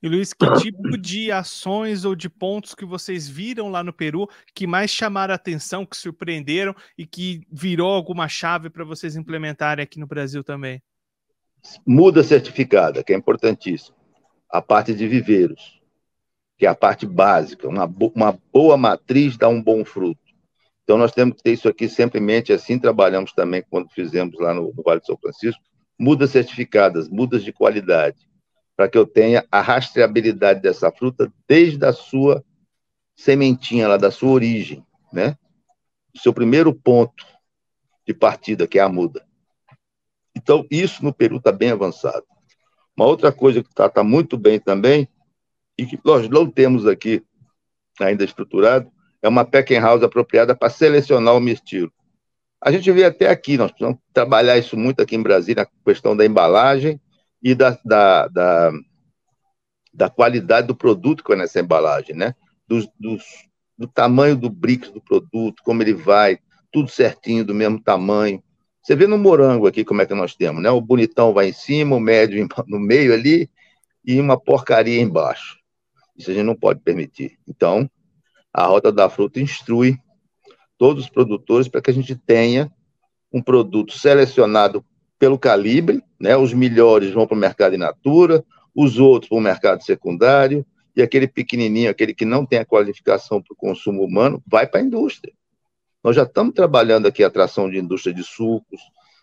E 0.03 0.09
Luiz, 0.09 0.33
que 0.33 0.47
tipo 0.55 0.97
de 0.97 1.31
ações 1.31 2.05
ou 2.05 2.15
de 2.15 2.31
pontos 2.31 2.75
que 2.75 2.85
vocês 2.85 3.29
viram 3.29 3.69
lá 3.69 3.83
no 3.85 3.93
Peru 3.93 4.29
que 4.55 4.67
mais 4.67 4.91
chamaram 4.91 5.33
a 5.33 5.37
atenção, 5.37 5.85
que 5.85 5.97
surpreenderam 5.97 6.75
e 6.97 7.05
que 7.05 7.43
virou 7.51 7.93
alguma 7.93 8.27
chave 8.29 8.71
para 8.71 8.85
vocês 8.85 9.17
implementarem 9.17 9.83
aqui 9.83 9.99
no 9.99 10.07
Brasil 10.07 10.43
também? 10.43 10.81
Muda 11.85 12.23
certificada, 12.23 13.03
que 13.03 13.13
é 13.13 13.17
importantíssimo. 13.17 13.97
A 14.49 14.63
parte 14.63 14.95
de 14.95 15.07
viveiros, 15.07 15.83
que 16.57 16.65
é 16.65 16.69
a 16.69 16.77
parte 16.77 17.05
básica. 17.05 17.69
Uma, 17.69 17.87
bo 17.87 18.13
uma 18.15 18.39
boa 18.53 18.77
matriz 18.79 19.37
dá 19.37 19.49
um 19.49 19.61
bom 19.61 19.85
fruto. 19.85 20.28
Então, 20.89 20.97
nós 20.97 21.13
temos 21.13 21.37
que 21.37 21.43
ter 21.43 21.53
isso 21.53 21.69
aqui 21.69 21.87
sempre 21.87 22.19
em 22.19 22.23
mente. 22.23 22.51
Assim 22.51 22.79
trabalhamos 22.79 23.35
também 23.35 23.63
quando 23.69 23.91
fizemos 23.91 24.41
lá 24.41 24.55
no, 24.55 24.73
no 24.75 24.83
Vale 24.83 25.01
do 25.01 25.05
São 25.05 25.19
Francisco. 25.19 25.63
Mudas 25.99 26.31
certificadas, 26.31 27.11
mudas 27.11 27.45
de 27.45 27.53
qualidade 27.53 28.27
para 28.75 28.89
que 28.89 28.97
eu 28.97 29.05
tenha 29.05 29.47
a 29.53 29.61
rastreabilidade 29.61 30.63
dessa 30.63 30.91
fruta 30.91 31.31
desde 31.47 31.85
a 31.85 31.93
sua 31.93 32.43
sementinha 33.15 33.87
lá, 33.87 33.99
da 33.99 34.11
sua 34.11 34.31
origem, 34.31 34.83
né? 35.13 35.37
O 36.15 36.19
seu 36.19 36.33
primeiro 36.33 36.73
ponto 36.73 37.27
de 38.07 38.15
partida, 38.15 38.67
que 38.67 38.79
é 38.79 38.83
a 38.83 38.89
muda. 38.89 39.27
Então, 40.35 40.67
isso 40.71 41.05
no 41.05 41.13
Peru 41.13 41.37
está 41.37 41.53
bem 41.53 41.71
avançado. 41.71 42.25
Uma 42.97 43.05
outra 43.05 43.31
coisa 43.31 43.63
que 43.63 43.69
está 43.69 43.91
tá 43.91 44.03
muito 44.03 44.39
bem 44.39 44.59
também, 44.59 45.07
e 45.77 45.85
que 45.85 46.01
nós 46.03 46.31
não 46.31 46.51
temos 46.51 46.87
aqui 46.87 47.23
ainda 48.01 48.25
estruturado, 48.25 48.91
é 49.23 49.29
uma 49.29 49.45
packing 49.45 49.81
house 49.81 50.03
apropriada 50.03 50.55
para 50.55 50.71
selecionar 50.71 51.35
o 51.35 51.41
mirtilo. 51.41 51.93
A 52.61 52.73
gente 52.73 52.91
vê 52.91 53.05
até 53.05 53.29
aqui, 53.29 53.57
nós 53.57 53.71
precisamos 53.71 53.99
trabalhar 54.13 54.59
isso 54.59 54.77
muito 54.77 55.01
aqui 55.01 55.15
em 55.15 55.23
Brasília, 55.23 55.63
a 55.63 55.85
questão 55.85 56.17
da 56.17 56.25
embalagem, 56.25 57.01
e 57.43 57.55
da, 57.55 57.79
da, 57.85 58.29
da, 58.29 58.73
da 59.95 60.11
qualidade 60.11 60.67
do 60.67 60.75
produto 60.75 61.23
que 61.23 61.31
vai 61.31 61.39
nessa 61.39 61.61
embalagem, 61.61 62.17
né? 62.17 62.35
Dos, 62.67 62.89
do 63.77 63.87
tamanho 63.87 64.37
do 64.37 64.51
bricks 64.51 64.91
do 64.91 65.01
produto, 65.01 65.63
como 65.65 65.83
ele 65.83 65.95
vai, 65.95 66.39
tudo 66.73 66.91
certinho, 66.91 67.45
do 67.45 67.55
mesmo 67.55 67.81
tamanho. 67.81 68.43
Você 68.83 68.97
vê 68.97 69.07
no 69.07 69.19
morango 69.19 69.67
aqui 69.67 69.85
como 69.85 70.03
é 70.03 70.07
que 70.07 70.15
nós 70.15 70.35
temos, 70.35 70.63
né? 70.63 70.71
O 70.71 70.81
bonitão 70.81 71.33
vai 71.33 71.49
em 71.49 71.53
cima, 71.53 71.97
o 71.97 72.01
médio 72.01 72.47
no 72.67 72.81
meio 72.81 73.13
ali 73.13 73.49
e 74.05 74.21
uma 74.21 74.39
porcaria 74.39 75.01
embaixo. 75.01 75.59
Isso 76.17 76.31
a 76.31 76.35
gente 76.35 76.47
não 76.47 76.57
pode 76.57 76.81
permitir. 76.81 77.39
Então, 77.47 77.89
a 78.59 78.67
Rota 78.67 78.91
da 78.91 79.09
Fruta 79.09 79.41
instrui 79.41 79.97
todos 80.77 81.05
os 81.05 81.11
produtores 81.11 81.69
para 81.69 81.81
que 81.81 81.91
a 81.91 81.95
gente 81.95 82.15
tenha 82.15 82.73
um 83.33 83.43
produto 83.43 83.93
selecionado 83.93 84.85
pelo 85.19 85.39
calibre, 85.39 86.03
né? 86.19 86.37
Os 86.37 86.53
melhores 86.53 87.13
vão 87.13 87.27
para 87.27 87.37
o 87.37 87.41
mercado 87.41 87.75
in 87.75 87.79
natura, 87.79 88.45
os 88.75 88.99
outros 88.99 89.29
para 89.29 89.39
o 89.39 89.41
mercado 89.41 89.83
secundário, 89.85 90.65
e 90.95 91.03
aquele 91.03 91.29
pequenininho, 91.29 91.91
aquele 91.91 92.15
que 92.15 92.25
não 92.25 92.45
tem 92.45 92.59
a 92.59 92.65
qualificação 92.65 93.41
para 93.41 93.53
o 93.53 93.57
consumo 93.57 94.03
humano, 94.03 94.43
vai 94.47 94.67
para 94.67 94.81
a 94.81 94.83
indústria. 94.83 95.33
Nós 96.03 96.17
já 96.17 96.23
estamos 96.25 96.55
trabalhando 96.55 97.07
aqui 97.07 97.23
a 97.23 97.29
atração 97.29 97.71
de 97.71 97.79
indústria 97.79 98.15
de 98.15 98.25
sucos, 98.25 98.81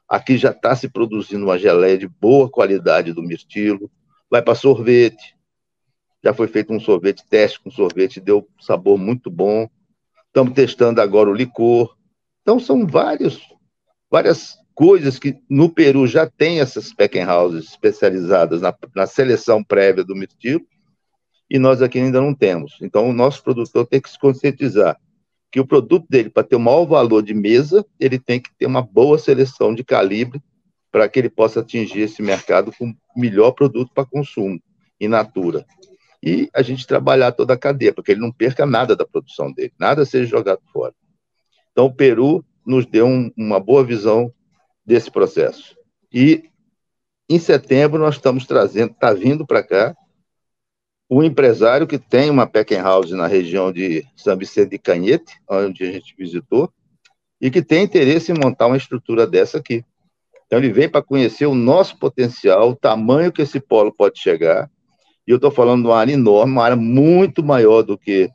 aqui 0.07 0.37
já 0.37 0.51
está 0.51 0.75
se 0.75 0.87
produzindo 0.87 1.45
uma 1.45 1.57
geleia 1.57 1.97
de 1.97 2.07
boa 2.07 2.49
qualidade 2.49 3.11
do 3.11 3.21
mirtilo, 3.21 3.91
vai 4.29 4.41
para 4.41 4.55
sorvete, 4.55 5.34
já 6.25 6.33
foi 6.33 6.47
feito 6.47 6.73
um 6.73 6.79
sorvete, 6.79 7.23
teste 7.29 7.59
com 7.59 7.69
sorvete, 7.69 8.19
deu 8.19 8.49
sabor 8.59 8.97
muito 8.97 9.29
bom, 9.29 9.69
estamos 10.25 10.53
testando 10.53 10.99
agora 10.99 11.29
o 11.29 11.33
licor, 11.33 11.95
então 12.41 12.59
são 12.59 12.87
vários, 12.87 13.41
várias 14.09 14.57
coisas 14.73 15.19
que 15.19 15.37
no 15.47 15.69
Peru 15.69 16.07
já 16.07 16.27
tem 16.27 16.61
essas 16.61 16.91
packing 16.91 17.25
houses 17.25 17.69
especializadas 17.69 18.61
na, 18.61 18.75
na 18.95 19.05
seleção 19.05 19.63
prévia 19.63 20.03
do 20.03 20.15
mirtilo, 20.15 20.65
e 21.47 21.59
nós 21.59 21.83
aqui 21.83 21.99
ainda 21.99 22.19
não 22.19 22.33
temos. 22.33 22.75
Então, 22.81 23.07
o 23.07 23.13
nosso 23.13 23.43
produtor 23.43 23.85
tem 23.85 24.01
que 24.01 24.09
se 24.09 24.17
conscientizar 24.17 24.99
que 25.51 25.59
o 25.59 25.67
produto 25.67 26.07
dele, 26.09 26.31
para 26.31 26.43
ter 26.43 26.55
o 26.55 26.59
maior 26.59 26.85
valor 26.85 27.21
de 27.21 27.35
mesa, 27.35 27.85
ele 27.99 28.17
tem 28.17 28.41
que 28.41 28.49
ter 28.57 28.65
uma 28.65 28.81
boa 28.81 29.19
seleção 29.19 29.75
de 29.75 29.83
calibre 29.83 30.41
para 30.91 31.07
que 31.07 31.19
ele 31.19 31.29
possa 31.29 31.59
atingir 31.59 31.99
esse 31.99 32.23
mercado 32.23 32.71
com 32.75 32.89
o 32.89 33.19
melhor 33.19 33.51
produto 33.51 33.91
para 33.93 34.07
consumo, 34.07 34.59
in 34.99 35.07
natura. 35.07 35.63
E 36.25 36.49
a 36.53 36.63
gente 36.63 36.87
trabalhar 36.87 37.31
toda 37.31 37.53
a 37.53 37.57
cadeia, 37.57 37.93
para 37.93 38.03
que 38.03 38.11
ele 38.11 38.19
não 38.21 38.31
perca 38.31 38.65
nada 38.65 38.95
da 38.95 39.05
produção 39.05 39.53
dele, 39.53 39.71
nada 39.79 40.03
seja 40.05 40.25
jogado 40.25 40.61
fora. 40.73 40.93
Então, 41.71 41.85
o 41.85 41.93
Peru 41.93 42.43
nos 42.65 42.85
deu 42.85 43.05
um, 43.05 43.31
uma 43.37 43.59
boa 43.59 43.83
visão 43.83 44.33
desse 44.83 45.11
processo. 45.11 45.77
E 46.11 46.49
em 47.29 47.39
setembro 47.39 47.99
nós 47.99 48.15
estamos 48.15 48.45
trazendo, 48.45 48.91
está 48.91 49.13
vindo 49.13 49.45
para 49.45 49.63
cá, 49.63 49.95
o 51.07 51.19
um 51.19 51.23
empresário 51.23 51.85
que 51.85 51.99
tem 51.99 52.29
uma 52.29 52.47
packing 52.47 52.75
house 52.75 53.11
na 53.11 53.27
região 53.27 53.71
de 53.71 54.05
São 54.15 54.35
Vicente 54.35 54.71
de 54.71 54.79
Canhete, 54.79 55.39
onde 55.47 55.83
a 55.83 55.91
gente 55.91 56.15
visitou, 56.17 56.71
e 57.39 57.51
que 57.51 57.61
tem 57.61 57.83
interesse 57.83 58.31
em 58.31 58.35
montar 58.35 58.67
uma 58.67 58.77
estrutura 58.77 59.27
dessa 59.27 59.59
aqui. 59.59 59.83
Então 60.45 60.59
ele 60.59 60.71
vem 60.71 60.89
para 60.89 61.03
conhecer 61.03 61.45
o 61.45 61.55
nosso 61.55 61.97
potencial, 61.97 62.69
o 62.69 62.75
tamanho 62.75 63.31
que 63.31 63.41
esse 63.41 63.59
polo 63.59 63.93
pode 63.93 64.19
chegar. 64.19 64.69
E 65.27 65.31
eu 65.31 65.37
estou 65.37 65.51
falando 65.51 65.83
de 65.83 65.87
uma 65.87 65.97
área 65.97 66.13
enorme, 66.13 66.53
uma 66.53 66.63
área 66.63 66.75
muito 66.75 67.43
maior 67.43 67.81
do 67.81 67.97
que 67.97 68.29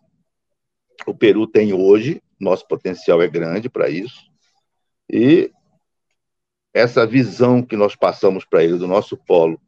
o 1.06 1.14
Peru 1.14 1.47
tem 1.47 1.73
hoje. 1.73 2.23
Nosso 2.38 2.66
potencial 2.66 3.20
é 3.23 3.28
grande 3.28 3.68
para 3.68 3.88
isso. 3.88 4.30
E 5.09 5.50
essa 6.73 7.06
visão 7.06 7.62
que 7.62 7.76
nós 7.76 7.94
passamos 7.97 8.44
para 8.44 8.62
ele 8.64 8.78
do 8.78 8.87
nosso 8.87 9.16
polo 9.16 9.61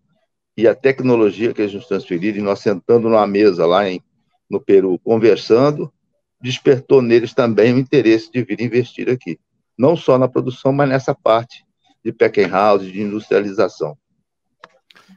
e 0.56 0.68
a 0.68 0.74
tecnologia 0.74 1.52
que 1.52 1.62
eles 1.62 1.74
nos 1.74 1.86
transferiram, 1.86 2.38
e 2.38 2.42
nós 2.42 2.60
sentando 2.60 3.08
numa 3.08 3.26
mesa 3.26 3.66
lá 3.66 3.88
em, 3.88 4.02
no 4.48 4.60
Peru, 4.60 4.98
conversando, 4.98 5.92
despertou 6.40 7.00
neles 7.00 7.32
também 7.32 7.72
o 7.72 7.78
interesse 7.78 8.30
de 8.30 8.42
vir 8.42 8.60
investir 8.60 9.08
aqui. 9.08 9.38
Não 9.78 9.96
só 9.96 10.18
na 10.18 10.28
produção, 10.28 10.72
mas 10.72 10.88
nessa 10.88 11.14
parte 11.14 11.64
de 12.04 12.12
packing 12.12 12.48
house, 12.48 12.84
de 12.84 13.00
industrialização. 13.00 13.96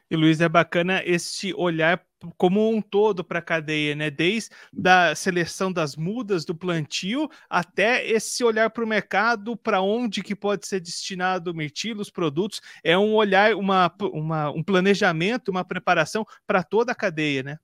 E 0.09 0.15
Luiz, 0.15 0.39
é 0.39 0.47
bacana 0.47 1.01
esse 1.03 1.53
olhar 1.55 2.03
como 2.37 2.69
um 2.69 2.81
todo 2.81 3.23
para 3.23 3.39
a 3.39 3.41
cadeia, 3.41 3.95
né? 3.95 4.09
Desde 4.09 4.49
a 4.85 5.15
seleção 5.15 5.71
das 5.71 5.95
mudas 5.95 6.45
do 6.45 6.55
plantio 6.55 7.29
até 7.49 8.05
esse 8.07 8.43
olhar 8.43 8.69
para 8.69 8.83
o 8.83 8.87
mercado, 8.87 9.55
para 9.55 9.81
onde 9.81 10.23
que 10.23 10.35
pode 10.35 10.67
ser 10.67 10.79
destinado 10.79 11.51
o 11.51 11.55
mirtilo, 11.55 12.01
os 12.01 12.09
produtos. 12.09 12.61
É 12.83 12.97
um 12.97 13.13
olhar, 13.13 13.55
uma, 13.55 13.91
uma 14.11 14.51
um 14.51 14.63
planejamento, 14.63 15.49
uma 15.49 15.63
preparação 15.63 16.25
para 16.45 16.63
toda 16.63 16.91
a 16.91 16.95
cadeia, 16.95 17.43
né? 17.43 17.59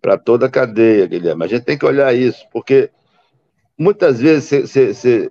Para 0.00 0.16
toda 0.16 0.46
a 0.46 0.50
cadeia, 0.50 1.06
Guilherme. 1.06 1.44
A 1.44 1.48
gente 1.48 1.64
tem 1.64 1.78
que 1.78 1.86
olhar 1.86 2.14
isso, 2.14 2.46
porque 2.52 2.90
muitas 3.76 4.20
vezes 4.20 4.72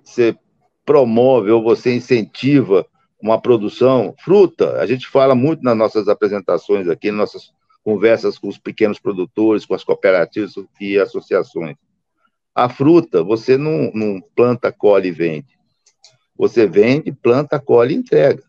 você 0.04 0.36
promove 0.84 1.50
ou 1.50 1.62
você 1.62 1.94
incentiva 1.94 2.86
uma 3.20 3.40
produção, 3.40 4.14
fruta, 4.18 4.80
a 4.80 4.86
gente 4.86 5.06
fala 5.06 5.34
muito 5.34 5.62
nas 5.62 5.76
nossas 5.76 6.08
apresentações 6.08 6.88
aqui, 6.88 7.10
nas 7.10 7.18
nossas 7.18 7.52
conversas 7.82 8.38
com 8.38 8.48
os 8.48 8.58
pequenos 8.58 8.98
produtores, 8.98 9.66
com 9.66 9.74
as 9.74 9.82
cooperativas 9.82 10.54
e 10.80 10.98
associações. 10.98 11.76
A 12.54 12.68
fruta, 12.68 13.22
você 13.22 13.56
não, 13.56 13.90
não 13.92 14.20
planta, 14.36 14.70
colhe 14.72 15.08
e 15.08 15.12
vende. 15.12 15.58
Você 16.36 16.66
vende, 16.66 17.10
planta, 17.12 17.58
colhe 17.58 17.94
e 17.94 17.98
entrega. 17.98 18.42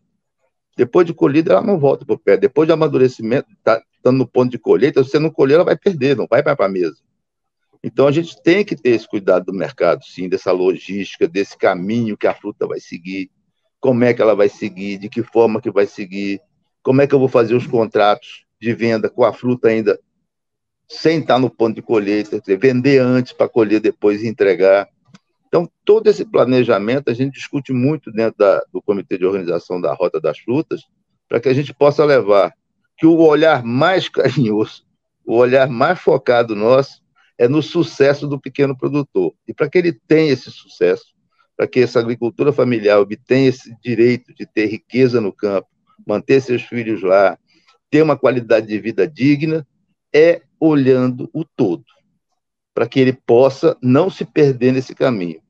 Depois 0.76 1.06
de 1.06 1.14
colhida, 1.14 1.54
ela 1.54 1.62
não 1.62 1.80
volta 1.80 2.06
para 2.06 2.16
o 2.16 2.20
pé. 2.20 2.38
Depois 2.38 2.68
de 2.68 2.74
amadurecimento, 2.74 3.48
tá, 3.64 3.82
no 4.06 4.28
ponto 4.28 4.52
de 4.52 4.60
colheita, 4.60 5.04
se 5.04 5.12
você 5.12 5.20
não 5.20 5.30
colher, 5.30 5.56
ela 5.56 5.64
vai 5.64 5.78
perder, 5.78 6.16
não 6.16 6.28
vai 6.30 6.42
para 6.42 6.66
a 6.66 6.70
mesa. 6.70 6.98
Então, 7.84 8.08
a 8.08 8.12
gente 8.12 8.42
tem 8.42 8.64
que 8.64 8.76
ter 8.76 8.92
esse 8.92 9.08
cuidado 9.08 9.46
do 9.46 9.54
mercado, 9.54 10.04
sim, 10.04 10.28
dessa 10.28 10.52
logística, 10.52 11.28
desse 11.28 11.58
caminho 11.58 12.18
que 12.18 12.28
a 12.28 12.34
fruta 12.34 12.68
vai 12.68 12.80
seguir, 12.80 13.32
como 13.80 14.04
é 14.04 14.14
que 14.14 14.22
ela 14.22 14.36
vai 14.36 14.50
seguir, 14.50 14.98
de 14.98 15.10
que 15.10 15.24
forma 15.24 15.62
que 15.62 15.72
vai 15.72 15.88
seguir, 15.88 16.42
como 16.84 17.02
é 17.02 17.08
que 17.08 17.14
eu 17.14 17.20
vou 17.20 17.28
fazer 17.28 17.56
os 17.56 17.68
contratos 17.68 18.46
de 18.60 18.74
venda 18.74 19.10
com 19.10 19.24
a 19.24 19.34
fruta 19.34 19.70
ainda 19.70 20.00
sem 20.88 21.20
estar 21.20 21.38
no 21.38 21.50
ponto 21.50 21.76
de 21.76 21.82
colheita, 21.82 22.42
vender 22.58 23.00
antes 23.00 23.32
para 23.32 23.48
colher 23.48 23.80
depois 23.80 24.24
e 24.24 24.28
entregar. 24.28 24.90
Então, 25.48 25.70
todo 25.86 26.08
esse 26.08 26.26
planejamento 26.26 27.10
a 27.10 27.14
gente 27.14 27.36
discute 27.36 27.72
muito 27.72 28.12
dentro 28.12 28.40
da, 28.40 28.64
do 28.74 28.82
Comitê 28.82 29.18
de 29.18 29.26
Organização 29.26 29.80
da 29.80 29.94
Rota 29.94 30.20
das 30.20 30.40
Frutas, 30.40 30.82
para 31.28 31.40
que 31.40 31.48
a 31.48 31.54
gente 31.54 31.74
possa 31.74 32.04
levar 32.04 32.54
que 32.98 33.06
o 33.06 33.18
olhar 33.18 33.64
mais 33.64 34.10
carinhoso, 34.10 34.84
o 35.26 35.36
olhar 35.36 35.70
mais 35.70 36.00
focado 36.00 36.56
nosso, 36.56 37.04
é 37.38 37.48
no 37.48 37.62
sucesso 37.62 38.28
do 38.28 38.40
pequeno 38.40 38.76
produtor. 38.76 39.34
E 39.48 39.54
para 39.54 39.70
que 39.70 39.78
ele 39.78 39.94
tenha 39.94 40.34
esse 40.34 40.52
sucesso, 40.52 41.14
para 41.60 41.68
que 41.68 41.82
essa 41.82 42.00
agricultura 42.00 42.54
familiar 42.54 43.02
obtenha 43.02 43.50
esse 43.50 43.76
direito 43.82 44.34
de 44.34 44.46
ter 44.46 44.68
riqueza 44.68 45.20
no 45.20 45.34
campo, 45.34 45.68
manter 46.08 46.42
seus 46.42 46.62
filhos 46.62 47.02
lá, 47.04 47.38
ter 47.90 48.02
uma 48.02 48.16
qualidade 48.16 48.66
de 48.66 48.80
vida 48.80 49.06
digna, 49.06 49.68
é 50.16 50.42
olhando 50.58 51.30
o 51.34 51.44
todo, 51.44 51.84
para 52.74 52.88
que 52.88 52.98
ele 52.98 53.12
possa 53.12 53.76
não 53.84 54.10
se 54.10 54.24
perder 54.24 54.72
nesse 54.72 54.96
caminho. 54.96 55.42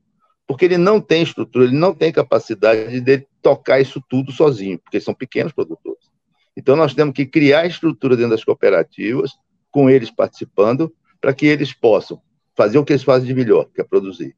Porque 0.48 0.64
ele 0.64 0.76
não 0.76 1.00
tem 1.00 1.22
estrutura, 1.22 1.66
ele 1.66 1.76
não 1.76 1.94
tem 1.94 2.10
capacidade 2.10 3.00
de 3.00 3.24
tocar 3.40 3.80
isso 3.80 4.02
tudo 4.10 4.32
sozinho, 4.32 4.80
porque 4.80 5.00
são 5.00 5.14
pequenos 5.14 5.52
produtores. 5.52 6.10
Então, 6.56 6.74
nós 6.74 6.92
temos 6.92 7.14
que 7.14 7.24
criar 7.24 7.66
estrutura 7.66 8.16
dentro 8.16 8.32
das 8.32 8.42
cooperativas, 8.42 9.30
com 9.70 9.88
eles 9.88 10.10
participando, 10.10 10.92
para 11.20 11.32
que 11.32 11.46
eles 11.46 11.72
possam 11.72 12.20
fazer 12.56 12.78
o 12.78 12.84
que 12.84 12.94
eles 12.94 13.04
fazem 13.04 13.28
de 13.28 13.34
melhor, 13.34 13.66
que 13.72 13.80
é 13.80 13.84
produzir. 13.84 14.34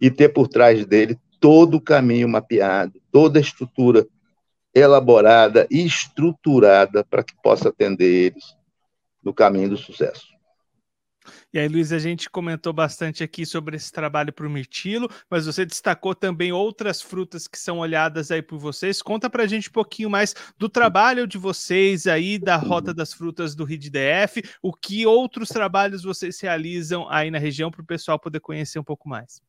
E 0.00 0.10
ter 0.10 0.28
por 0.30 0.48
trás 0.48 0.84
dele 0.86 1.18
todo 1.40 1.76
o 1.76 1.80
caminho 1.80 2.28
mapeado, 2.28 3.00
toda 3.10 3.38
a 3.38 3.42
estrutura 3.42 4.06
elaborada 4.74 5.66
e 5.70 5.84
estruturada 5.84 7.04
para 7.04 7.22
que 7.22 7.34
possa 7.42 7.68
atender 7.68 8.32
eles 8.32 8.56
no 9.22 9.32
caminho 9.32 9.70
do 9.70 9.76
sucesso. 9.76 10.26
E 11.52 11.58
aí, 11.58 11.68
Luiz, 11.68 11.92
a 11.92 11.98
gente 11.98 12.30
comentou 12.30 12.72
bastante 12.72 13.22
aqui 13.22 13.44
sobre 13.44 13.76
esse 13.76 13.90
trabalho 13.92 14.32
para 14.32 14.46
o 14.46 14.50
mirtilo, 14.50 15.08
mas 15.30 15.46
você 15.46 15.64
destacou 15.64 16.14
também 16.14 16.52
outras 16.52 17.00
frutas 17.00 17.46
que 17.46 17.58
são 17.58 17.78
olhadas 17.78 18.30
aí 18.30 18.42
por 18.42 18.58
vocês. 18.58 19.02
Conta 19.02 19.28
para 19.28 19.42
a 19.42 19.46
gente 19.46 19.68
um 19.68 19.72
pouquinho 19.72 20.10
mais 20.10 20.34
do 20.58 20.68
trabalho 20.68 21.26
de 21.26 21.38
vocês 21.38 22.06
aí, 22.06 22.38
da 22.38 22.56
Rota 22.56 22.92
das 22.94 23.12
Frutas 23.12 23.54
do 23.54 23.64
RIDDF, 23.64 24.42
o 24.62 24.72
que 24.72 25.06
outros 25.06 25.48
trabalhos 25.48 26.02
vocês 26.02 26.40
realizam 26.40 27.08
aí 27.10 27.30
na 27.30 27.38
região 27.38 27.70
para 27.70 27.82
o 27.82 27.86
pessoal 27.86 28.18
poder 28.18 28.40
conhecer 28.40 28.78
um 28.78 28.84
pouco 28.84 29.08
mais. 29.08 29.40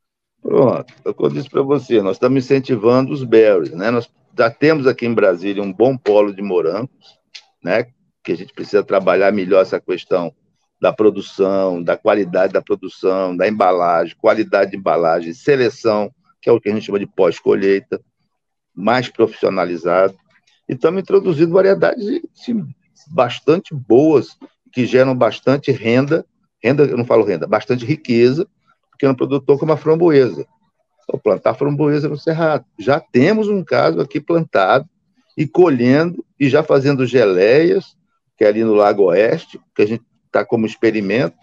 Pronto, 0.41 0.93
é 1.05 1.13
eu 1.17 1.29
disse 1.29 1.49
para 1.49 1.61
você, 1.61 2.01
nós 2.01 2.15
estamos 2.15 2.43
incentivando 2.43 3.11
os 3.11 3.23
berries, 3.23 3.71
né? 3.71 3.91
Nós 3.91 4.09
já 4.37 4.49
temos 4.49 4.87
aqui 4.87 5.05
em 5.05 5.13
Brasília 5.13 5.61
um 5.61 5.73
bom 5.73 5.97
polo 5.97 6.33
de 6.33 6.41
morangos, 6.41 7.19
né? 7.63 7.87
Que 8.23 8.31
a 8.31 8.37
gente 8.37 8.53
precisa 8.53 8.83
trabalhar 8.83 9.31
melhor 9.33 9.61
essa 9.61 9.79
questão 9.79 10.33
da 10.79 10.93
produção, 10.93 11.83
da 11.83 11.97
qualidade 11.97 12.53
da 12.53 12.61
produção, 12.61 13.35
da 13.35 13.47
embalagem, 13.47 14.15
qualidade 14.17 14.71
de 14.71 14.77
embalagem, 14.77 15.33
seleção, 15.33 16.09
que 16.41 16.49
é 16.49 16.53
o 16.53 16.59
que 16.59 16.69
a 16.69 16.73
gente 16.73 16.85
chama 16.85 16.99
de 16.99 17.05
pós-colheita, 17.05 18.01
mais 18.73 19.09
profissionalizado. 19.09 20.15
E 20.69 20.73
estamos 20.73 21.01
introduzindo 21.01 21.51
variedades 21.51 22.21
assim, 22.33 22.65
bastante 23.07 23.75
boas, 23.75 24.37
que 24.71 24.85
geram 24.85 25.15
bastante 25.15 25.71
renda, 25.71 26.25
renda, 26.63 26.83
eu 26.83 26.97
não 26.97 27.05
falo 27.05 27.25
renda, 27.25 27.45
bastante 27.45 27.85
riqueza, 27.85 28.47
pequeno 28.99 29.15
produtor 29.15 29.57
como 29.57 29.71
a 29.71 29.77
framboesa. 29.77 30.45
Vou 31.07 31.19
plantar 31.19 31.53
framboesa 31.53 32.09
no 32.09 32.17
Cerrado. 32.17 32.65
Já 32.77 32.99
temos 32.99 33.47
um 33.47 33.63
caso 33.63 34.01
aqui 34.01 34.19
plantado 34.19 34.87
e 35.37 35.47
colhendo 35.47 36.23
e 36.37 36.49
já 36.49 36.61
fazendo 36.61 37.05
geleias, 37.05 37.95
que 38.37 38.43
é 38.43 38.47
ali 38.47 38.63
no 38.63 38.73
Lago 38.73 39.03
Oeste, 39.03 39.59
que 39.73 39.81
a 39.81 39.87
gente 39.87 40.03
está 40.25 40.43
como 40.43 40.65
experimento, 40.65 41.37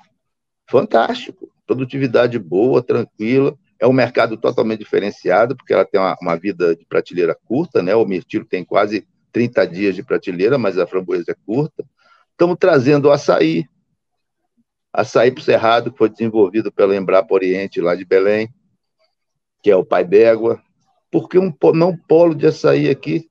fantástico. 0.71 1.51
Produtividade 1.67 2.39
boa, 2.39 2.83
tranquila. 2.83 3.57
É 3.81 3.87
um 3.87 3.93
mercado 3.93 4.37
totalmente 4.37 4.81
diferenciado, 4.81 5.57
porque 5.57 5.73
ela 5.73 5.85
tem 5.85 6.01
uma, 6.01 6.15
uma 6.21 6.37
vida 6.37 6.77
de 6.77 6.85
prateleira 6.85 7.37
curta, 7.47 7.83
né? 7.83 7.95
O 7.97 8.05
mirtilo 8.05 8.45
tem 8.45 8.65
quase 8.65 9.07
30 9.33 9.67
dias 9.67 9.95
de 9.95 10.03
prateleira, 10.03 10.59
mas 10.59 10.79
a 10.79 10.87
framboesa 10.87 11.33
é 11.33 11.37
curta. 11.45 11.85
Estamos 12.31 12.57
trazendo 12.61 13.09
o 13.09 13.13
açaí. 13.13 13.67
Açaí 14.97 15.31
para 15.31 15.43
o 15.43 15.45
Cerrado, 15.45 15.93
que 15.93 15.99
foi 15.99 16.09
desenvolvido 16.09 16.73
pela 16.73 16.97
Embrapa 16.97 17.35
Oriente, 17.35 17.83
lá 17.83 17.95
de 17.95 18.03
Belém, 18.03 18.49
que 19.63 19.71
é 19.71 19.77
o 19.77 19.85
pai 19.85 20.03
d'égua. 20.07 20.59
Porque 21.11 21.39
um, 21.39 21.53
não 21.75 21.95
polo 21.95 22.35
de 22.35 22.47
açaí 22.47 22.89
aqui? 22.89 23.29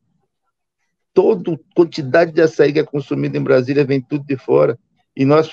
Toda 1.12 1.60
quantidade 1.76 2.32
de 2.32 2.42
açaí 2.42 2.72
que 2.72 2.78
é 2.78 2.84
consumida 2.84 3.36
em 3.36 3.42
Brasília 3.42 3.84
vem 3.84 4.00
tudo 4.00 4.24
de 4.26 4.38
fora 4.38 4.78
e 5.16 5.26
nós, 5.26 5.50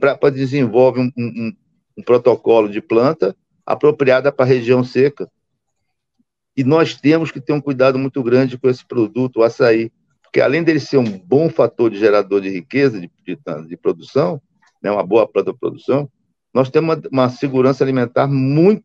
para 0.00 0.30
desenvolve 0.30 0.98
um, 0.98 1.12
um, 1.16 1.52
um 1.98 2.02
protocolo 2.02 2.68
de 2.68 2.80
planta 2.80 3.36
apropriada 3.64 4.32
para 4.32 4.44
a 4.44 4.48
região 4.48 4.82
seca. 4.82 5.30
E 6.56 6.64
nós 6.64 6.96
temos 6.96 7.30
que 7.30 7.40
ter 7.40 7.52
um 7.52 7.60
cuidado 7.60 7.96
muito 7.96 8.20
grande 8.24 8.58
com 8.58 8.68
esse 8.68 8.84
produto, 8.84 9.36
o 9.36 9.42
açaí, 9.44 9.92
porque 10.20 10.40
além 10.40 10.64
dele 10.64 10.80
ser 10.80 10.98
um 10.98 11.18
bom 11.18 11.48
fator 11.48 11.90
de 11.90 11.98
gerador 11.98 12.40
de 12.40 12.48
riqueza, 12.48 13.00
de, 13.00 13.08
de, 13.24 13.38
de 13.68 13.76
produção, 13.76 14.42
né, 14.84 14.90
uma 14.90 15.02
boa 15.02 15.26
planta 15.26 15.50
de 15.50 15.58
produção, 15.58 16.10
nós 16.52 16.68
temos 16.68 16.96
uma, 16.96 17.02
uma 17.10 17.28
segurança 17.30 17.82
alimentar 17.82 18.26
muito, 18.28 18.84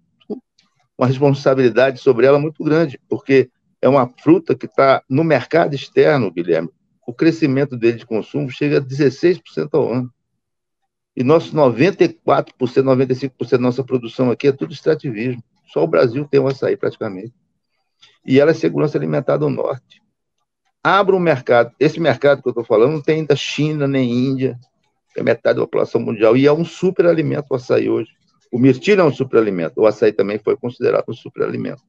uma 0.97 1.05
responsabilidade 1.05 1.99
sobre 1.99 2.25
ela 2.25 2.39
muito 2.39 2.63
grande, 2.63 2.97
porque 3.09 3.51
é 3.81 3.89
uma 3.89 4.07
fruta 4.07 4.55
que 4.55 4.65
está 4.65 5.03
no 5.09 5.25
mercado 5.25 5.75
externo, 5.75 6.31
Guilherme, 6.31 6.69
o 7.05 7.13
crescimento 7.13 7.75
dele 7.75 7.97
de 7.97 8.05
consumo 8.05 8.49
chega 8.49 8.77
a 8.77 8.81
16% 8.81 9.69
ao 9.73 9.91
ano. 9.91 10.13
E 11.15 11.23
nosso 11.23 11.53
94%, 11.53 12.15
95% 12.55 13.49
da 13.51 13.57
nossa 13.57 13.83
produção 13.83 14.31
aqui 14.31 14.47
é 14.47 14.51
tudo 14.53 14.71
extrativismo. 14.71 15.43
Só 15.65 15.83
o 15.83 15.87
Brasil 15.87 16.25
tem 16.27 16.39
o 16.39 16.47
açaí 16.47 16.77
praticamente. 16.77 17.33
E 18.25 18.39
ela 18.39 18.51
é 18.51 18.53
segurança 18.53 18.97
alimentar 18.97 19.37
do 19.37 19.49
norte. 19.49 20.01
Abra 20.83 21.15
um 21.15 21.19
mercado. 21.19 21.73
Esse 21.79 21.99
mercado 21.99 22.41
que 22.41 22.47
eu 22.47 22.51
estou 22.51 22.63
falando 22.63 22.93
não 22.93 23.01
tem 23.01 23.17
ainda 23.17 23.35
China 23.35 23.87
nem 23.87 24.09
Índia, 24.11 24.57
é 25.15 25.23
metade 25.23 25.57
da 25.57 25.65
população 25.65 26.01
mundial. 26.01 26.35
E 26.37 26.47
é 26.47 26.53
um 26.53 26.65
superalimento 26.65 27.47
o 27.51 27.55
açaí 27.55 27.89
hoje. 27.89 28.11
O 28.51 28.57
mirtilo 28.57 29.01
é 29.01 29.03
um 29.03 29.13
superalimento. 29.13 29.81
O 29.81 29.85
açaí 29.85 30.11
também 30.11 30.39
foi 30.39 30.55
considerado 30.55 31.05
um 31.07 31.13
superalimento. 31.13 31.83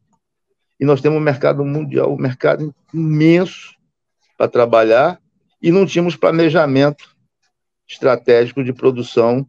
E 0.78 0.84
nós 0.84 1.00
temos 1.00 1.18
um 1.18 1.22
mercado 1.22 1.64
mundial, 1.64 2.12
um 2.12 2.18
mercado 2.18 2.74
imenso 2.92 3.74
para 4.36 4.48
trabalhar 4.48 5.20
e 5.62 5.70
não 5.70 5.84
tínhamos 5.84 6.16
planejamento 6.16 7.14
estratégico 7.86 8.64
de 8.64 8.72
produção 8.72 9.46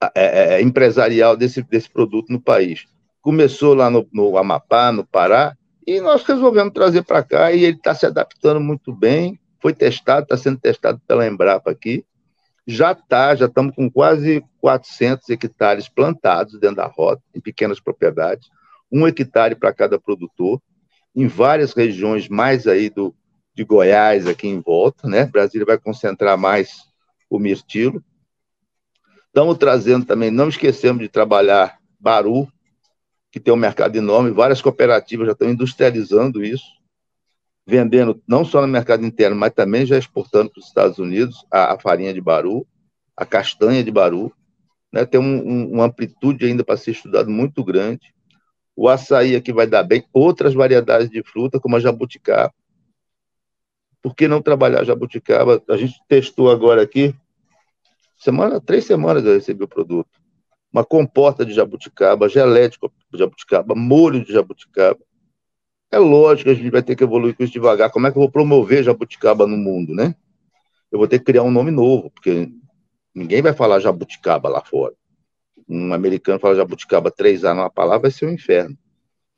é, 0.00 0.10
é, 0.14 0.54
é, 0.54 0.62
empresarial 0.62 1.36
desse, 1.36 1.62
desse 1.62 1.90
produto 1.90 2.32
no 2.32 2.40
país. 2.40 2.86
Começou 3.20 3.74
lá 3.74 3.90
no, 3.90 4.08
no 4.12 4.38
Amapá, 4.38 4.92
no 4.92 5.04
Pará, 5.04 5.56
e 5.86 6.00
nós 6.00 6.22
resolvemos 6.22 6.72
trazer 6.72 7.02
para 7.02 7.22
cá 7.22 7.52
e 7.52 7.64
ele 7.64 7.76
está 7.76 7.94
se 7.94 8.06
adaptando 8.06 8.60
muito 8.60 8.92
bem. 8.92 9.38
Foi 9.60 9.74
testado, 9.74 10.22
está 10.22 10.36
sendo 10.36 10.58
testado 10.58 11.00
pela 11.06 11.26
Embrapa 11.26 11.70
aqui. 11.70 12.04
Já 12.70 12.92
está, 12.92 13.34
já 13.34 13.46
estamos 13.46 13.74
com 13.74 13.90
quase 13.90 14.44
400 14.60 15.26
hectares 15.30 15.88
plantados 15.88 16.60
dentro 16.60 16.76
da 16.76 16.86
rota, 16.86 17.22
em 17.34 17.40
pequenas 17.40 17.80
propriedades, 17.80 18.50
um 18.92 19.06
hectare 19.06 19.54
para 19.54 19.72
cada 19.72 19.98
produtor, 19.98 20.60
em 21.16 21.26
várias 21.26 21.72
regiões 21.72 22.28
mais 22.28 22.66
aí 22.66 22.90
do, 22.90 23.14
de 23.54 23.64
Goiás 23.64 24.26
aqui 24.26 24.48
em 24.48 24.60
volta, 24.60 25.08
né? 25.08 25.24
Brasília 25.24 25.64
vai 25.64 25.78
concentrar 25.78 26.36
mais 26.36 26.84
o 27.30 27.38
mirtilo. 27.38 28.04
Estamos 29.28 29.56
trazendo 29.56 30.04
também, 30.04 30.30
não 30.30 30.50
esquecemos 30.50 31.00
de 31.00 31.08
trabalhar 31.08 31.78
Baru, 31.98 32.46
que 33.32 33.40
tem 33.40 33.52
um 33.52 33.56
mercado 33.56 33.96
enorme, 33.96 34.30
várias 34.30 34.60
cooperativas 34.60 35.26
já 35.26 35.32
estão 35.32 35.48
industrializando 35.48 36.44
isso, 36.44 36.66
vendendo 37.68 38.22
não 38.26 38.46
só 38.46 38.62
no 38.62 38.66
mercado 38.66 39.04
interno, 39.04 39.36
mas 39.36 39.52
também 39.52 39.84
já 39.84 39.98
exportando 39.98 40.50
para 40.50 40.58
os 40.58 40.66
Estados 40.66 40.98
Unidos 40.98 41.44
a, 41.50 41.74
a, 41.74 41.78
farinha 41.78 42.14
de 42.14 42.20
Baru, 42.20 42.66
a 43.14 43.26
castanha 43.26 43.84
de 43.84 43.90
Baru. 43.90 44.32
Né? 44.90 45.04
Tem 45.04 45.20
um, 45.20 45.46
um, 45.46 45.72
uma 45.74 45.84
amplitude 45.84 46.46
ainda 46.46 46.64
para 46.64 46.78
ser 46.78 46.92
estudado 46.92 47.28
muito 47.28 47.62
grande. 47.62 48.14
O 48.74 48.88
açaí 48.88 49.36
aqui 49.36 49.52
vai 49.52 49.66
dar 49.66 49.82
bem, 49.82 50.02
outras 50.14 50.54
variedades 50.54 51.10
de 51.10 51.22
fruta, 51.22 51.60
como 51.60 51.76
a 51.76 51.80
jabuticaba, 51.80 52.54
por 54.00 54.14
que 54.14 54.26
não 54.26 54.40
trabalhar 54.40 54.84
jabuticaba? 54.84 55.62
A 55.68 55.76
gente 55.76 56.00
testou 56.08 56.50
agora 56.50 56.80
aqui, 56.80 57.14
semana, 58.16 58.60
três 58.60 58.86
semanas 58.86 59.24
eu 59.24 59.34
recebi 59.34 59.64
o 59.64 59.68
produto. 59.68 60.08
Uma 60.72 60.84
comporta 60.84 61.44
de 61.44 61.52
jabuticaba, 61.52 62.28
gelé 62.28 62.68
de 62.68 62.78
jabuticaba, 63.12 63.74
molho 63.74 64.24
de 64.24 64.32
jabuticaba. 64.32 64.98
É 65.90 65.98
lógico 65.98 66.44
que 66.44 66.50
a 66.50 66.54
gente 66.54 66.70
vai 66.70 66.82
ter 66.82 66.94
que 66.94 67.04
evoluir 67.04 67.34
com 67.34 67.42
isso 67.42 67.52
devagar. 67.52 67.90
Como 67.90 68.06
é 68.06 68.10
que 68.10 68.18
eu 68.18 68.22
vou 68.22 68.30
promover 68.30 68.84
jabuticaba 68.84 69.46
no 69.46 69.56
mundo, 69.56 69.94
né? 69.94 70.14
Eu 70.90 70.98
vou 70.98 71.08
ter 71.08 71.18
que 71.18 71.26
criar 71.26 71.42
um 71.42 71.50
nome 71.50 71.70
novo, 71.70 72.10
porque 72.10 72.50
ninguém 73.14 73.42
vai 73.42 73.52
falar 73.52 73.80
jabuticaba 73.80 74.48
lá 74.48 74.62
fora. 74.62 74.94
Um 75.68 75.92
americano 75.92 76.38
fala 76.38 76.56
jabuticaba 76.56 77.10
três 77.10 77.44
anos 77.44 77.58
numa 77.58 77.70
palavra, 77.70 78.02
vai 78.02 78.10
ser 78.10 78.26
um 78.26 78.32
inferno. 78.32 78.76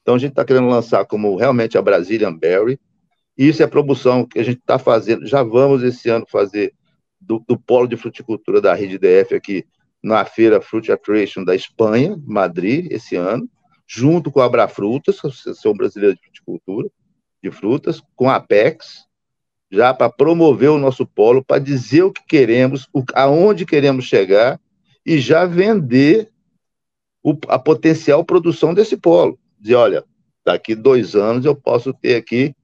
Então 0.03 0.15
a 0.15 0.19
gente 0.19 0.31
está 0.31 0.45
querendo 0.45 0.69
lançar 0.69 1.05
como 1.05 1.37
realmente 1.37 1.77
a 1.77 1.83
Brazilian 1.83 2.35
Berry, 2.35 2.79
isso 3.37 3.63
é 3.63 3.65
a 3.65 3.69
promoção 3.69 4.27
que 4.27 4.39
a 4.39 4.43
gente 4.43 4.59
está 4.59 4.79
fazendo. 4.79 5.27
Já 5.27 5.43
vamos 5.43 5.83
esse 5.83 6.11
ano 6.11 6.27
fazer 6.29 6.75
do, 7.19 7.43
do, 7.47 7.59
polo 7.59 7.87
de 7.87 7.97
fruticultura 7.97 8.61
da 8.61 8.75
Rede 8.75 8.99
DF 8.99 9.35
aqui 9.35 9.65
na 10.03 10.25
feira 10.25 10.61
Fruit 10.61 10.91
Attraction 10.93 11.43
da 11.45 11.55
Espanha, 11.55 12.21
Madrid, 12.27 12.91
esse 12.91 13.17
ano, 13.17 13.49
junto 13.87 14.31
com 14.31 14.41
a 14.41 14.45
Abrafrutas, 14.45 15.17
Associação 15.17 15.73
Brasileira 15.73 16.15
de 16.15 16.21
Fruticultura 16.45 16.89
de 17.43 17.51
Frutas, 17.51 18.03
com 18.15 18.29
a 18.29 18.37
Apex, 18.37 19.07
já 19.71 19.95
para 19.95 20.11
promover 20.11 20.71
o 20.71 20.79
nosso 20.79 21.07
polo, 21.07 21.45
para 21.45 21.61
dizer 21.61 22.03
o 22.03 22.13
que 22.13 22.23
queremos, 22.27 22.89
o, 22.93 23.03
aonde 23.15 23.65
queremos 23.65 24.05
chegar 24.05 24.61
e 25.07 25.19
já 25.19 25.47
vender 25.47 26.29
o, 27.23 27.37
a 27.49 27.59
potencial 27.59 28.25
produção 28.25 28.75
desse 28.75 28.97
polo. 28.97 29.39
dizer, 29.59 29.77
olha, 29.77 30.05
daqui 30.45 30.75
dois 30.75 31.15
anos 31.15 31.45
eu 31.45 31.55
posso 31.55 31.93
ter 31.95 32.17
aqui 32.17 32.55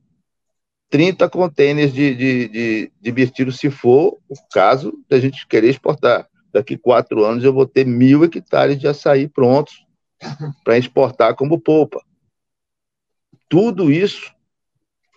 30 0.91 1.29
contêineres 1.29 1.93
de, 1.93 2.15
de, 2.15 2.49
de, 2.49 2.93
de 3.01 3.13
mirtilo, 3.13 3.53
se 3.53 3.71
for 3.71 4.19
o 4.29 4.35
caso 4.53 4.93
da 5.09 5.19
gente 5.19 5.47
querer 5.47 5.71
exportar. 5.71 6.29
Daqui 6.53 6.77
quatro 6.77 7.25
anos 7.25 7.45
eu 7.45 7.53
vou 7.53 7.67
ter 7.67 7.85
mil 7.85 8.25
hectares 8.25 8.79
de 8.79 8.89
açaí 8.89 9.29
prontos 9.29 9.85
para 10.65 10.79
exportar 10.79 11.35
como 11.35 11.61
polpa. 11.61 12.01
Tudo 13.49 13.91
isso 13.91 14.35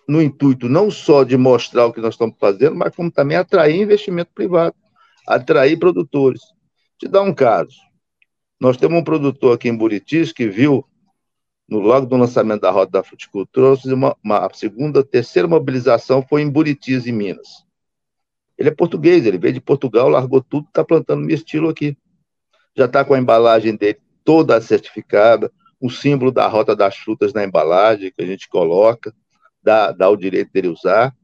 no 0.06 0.20
intuito 0.20 0.68
não 0.68 0.90
só 0.90 1.22
de 1.22 1.36
mostrar 1.36 1.86
o 1.86 1.92
que 1.92 2.00
nós 2.00 2.14
estamos 2.14 2.36
fazendo, 2.38 2.74
mas 2.74 2.94
como 2.94 3.10
também 3.10 3.36
atrair 3.36 3.80
investimento 3.80 4.32
privado, 4.34 4.74
atrair 5.26 5.78
produtores. 5.78 6.40
Te 6.98 7.06
dar 7.06 7.22
um 7.22 7.32
caso. 7.32 7.76
Nós 8.60 8.76
temos 8.76 8.98
um 8.98 9.04
produtor 9.04 9.54
aqui 9.54 9.68
em 9.68 9.76
Buritis 9.76 10.32
que 10.32 10.48
viu, 10.48 10.84
no 11.68 11.78
logo 11.78 12.06
do 12.06 12.16
lançamento 12.16 12.62
da 12.62 12.70
Rota 12.70 12.90
da 12.90 13.02
Fruticultura, 13.04 13.74
uma, 13.94 14.16
uma 14.22 14.50
segunda, 14.52 15.04
terceira 15.04 15.46
mobilização 15.46 16.26
foi 16.28 16.42
em 16.42 16.50
Buritis, 16.50 17.06
em 17.06 17.12
Minas. 17.12 17.64
Ele 18.58 18.68
é 18.68 18.74
português, 18.74 19.24
ele 19.24 19.38
veio 19.38 19.54
de 19.54 19.60
Portugal, 19.60 20.08
largou 20.08 20.42
tudo, 20.42 20.66
está 20.66 20.84
plantando 20.84 21.24
mirtilo 21.24 21.70
aqui. 21.70 21.96
Já 22.76 22.84
está 22.84 23.04
com 23.04 23.14
a 23.14 23.18
embalagem 23.18 23.74
dele 23.76 23.98
toda 24.22 24.60
certificada, 24.60 25.50
o 25.80 25.88
símbolo 25.88 26.30
da 26.30 26.46
Rota 26.46 26.76
das 26.76 26.96
Frutas 26.96 27.32
na 27.32 27.44
embalagem 27.44 28.12
que 28.14 28.22
a 28.22 28.26
gente 28.26 28.48
coloca 28.48 29.14
dá, 29.62 29.92
dá 29.92 30.08
o 30.08 30.16
direito 30.16 30.52
dele 30.52 30.68
usar. 30.68 31.14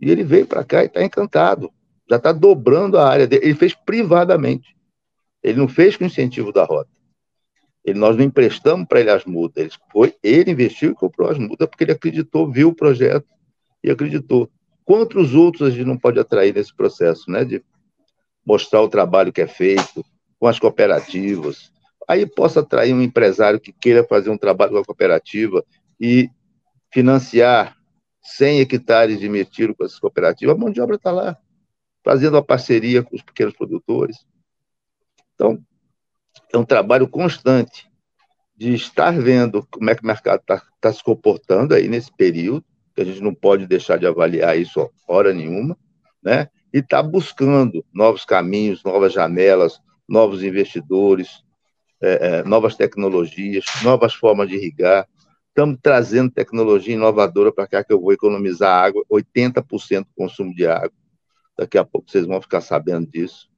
E 0.00 0.10
ele 0.10 0.22
veio 0.22 0.46
para 0.46 0.64
cá 0.64 0.82
e 0.82 0.86
está 0.86 1.02
encantado. 1.02 1.72
Já 2.08 2.16
está 2.16 2.32
dobrando 2.32 2.98
a 2.98 3.08
área 3.08 3.26
dele. 3.26 3.46
Ele 3.46 3.54
fez 3.54 3.74
privadamente. 3.74 4.76
Ele 5.42 5.58
não 5.58 5.68
fez 5.68 5.96
com 5.96 6.04
incentivo 6.04 6.52
da 6.52 6.64
rota. 6.64 6.90
Ele, 7.84 7.98
nós 7.98 8.16
não 8.16 8.24
emprestamos 8.24 8.86
para 8.86 9.00
ele 9.00 9.10
as 9.10 9.24
mudas. 9.24 9.56
Ele, 9.56 9.72
foi, 9.90 10.14
ele 10.22 10.50
investiu 10.50 10.92
e 10.92 10.94
comprou 10.94 11.30
as 11.30 11.38
mudas 11.38 11.68
porque 11.68 11.84
ele 11.84 11.92
acreditou, 11.92 12.50
viu 12.50 12.68
o 12.68 12.74
projeto 12.74 13.26
e 13.82 13.90
acreditou. 13.90 14.50
Quantos 14.84 15.34
outros 15.34 15.68
a 15.68 15.70
gente 15.70 15.84
não 15.84 15.98
pode 15.98 16.18
atrair 16.18 16.54
nesse 16.54 16.74
processo, 16.74 17.30
né? 17.30 17.44
De 17.44 17.62
mostrar 18.44 18.80
o 18.80 18.88
trabalho 18.88 19.32
que 19.32 19.42
é 19.42 19.46
feito 19.46 20.04
com 20.38 20.46
as 20.46 20.58
cooperativas. 20.58 21.70
Aí 22.08 22.24
possa 22.26 22.60
atrair 22.60 22.94
um 22.94 23.02
empresário 23.02 23.60
que 23.60 23.70
queira 23.70 24.02
fazer 24.02 24.30
um 24.30 24.38
trabalho 24.38 24.72
com 24.72 24.78
a 24.78 24.84
cooperativa 24.84 25.62
e 26.00 26.30
financiar 26.90 27.76
100 28.22 28.60
hectares 28.60 29.20
de 29.20 29.28
mirtilo 29.28 29.74
com 29.74 29.84
essas 29.84 29.98
cooperativas, 29.98 30.54
a 30.54 30.58
mão 30.58 30.70
de 30.70 30.80
obra 30.80 30.96
está 30.96 31.10
lá, 31.10 31.36
fazendo 32.02 32.34
uma 32.34 32.42
parceria 32.42 33.02
com 33.02 33.14
os 33.14 33.22
pequenos 33.22 33.54
produtores. 33.54 34.26
Então, 35.34 35.62
é 36.52 36.56
um 36.56 36.64
trabalho 36.64 37.06
constante 37.06 37.88
de 38.56 38.74
estar 38.74 39.12
vendo 39.12 39.66
como 39.70 39.90
é 39.90 39.94
que 39.94 40.02
o 40.02 40.06
mercado 40.06 40.40
está 40.40 40.62
tá 40.80 40.92
se 40.92 41.04
comportando 41.04 41.74
aí 41.74 41.88
nesse 41.88 42.10
período, 42.10 42.64
que 42.94 43.02
a 43.02 43.04
gente 43.04 43.20
não 43.20 43.34
pode 43.34 43.66
deixar 43.66 43.98
de 43.98 44.06
avaliar 44.06 44.58
isso 44.58 44.90
hora 45.06 45.32
nenhuma, 45.32 45.78
né? 46.22 46.48
E 46.72 46.78
está 46.78 47.02
buscando 47.02 47.84
novos 47.92 48.24
caminhos, 48.24 48.82
novas 48.82 49.12
janelas, 49.12 49.80
novos 50.08 50.42
investidores, 50.42 51.44
é, 52.00 52.38
é, 52.38 52.42
novas 52.44 52.76
tecnologias, 52.76 53.64
novas 53.82 54.14
formas 54.14 54.48
de 54.48 54.56
irrigar, 54.56 55.06
Estamos 55.58 55.80
trazendo 55.82 56.30
tecnologia 56.30 56.94
inovadora 56.94 57.50
para 57.50 57.66
cá 57.66 57.82
que 57.82 57.92
eu 57.92 58.00
vou 58.00 58.12
economizar 58.12 58.80
água, 58.80 59.04
80% 59.10 60.04
do 60.04 60.14
consumo 60.14 60.54
de 60.54 60.64
água. 60.64 60.92
Daqui 61.58 61.76
a 61.76 61.84
pouco 61.84 62.08
vocês 62.08 62.24
vão 62.24 62.40
ficar 62.40 62.60
sabendo 62.60 63.10
disso. 63.10 63.50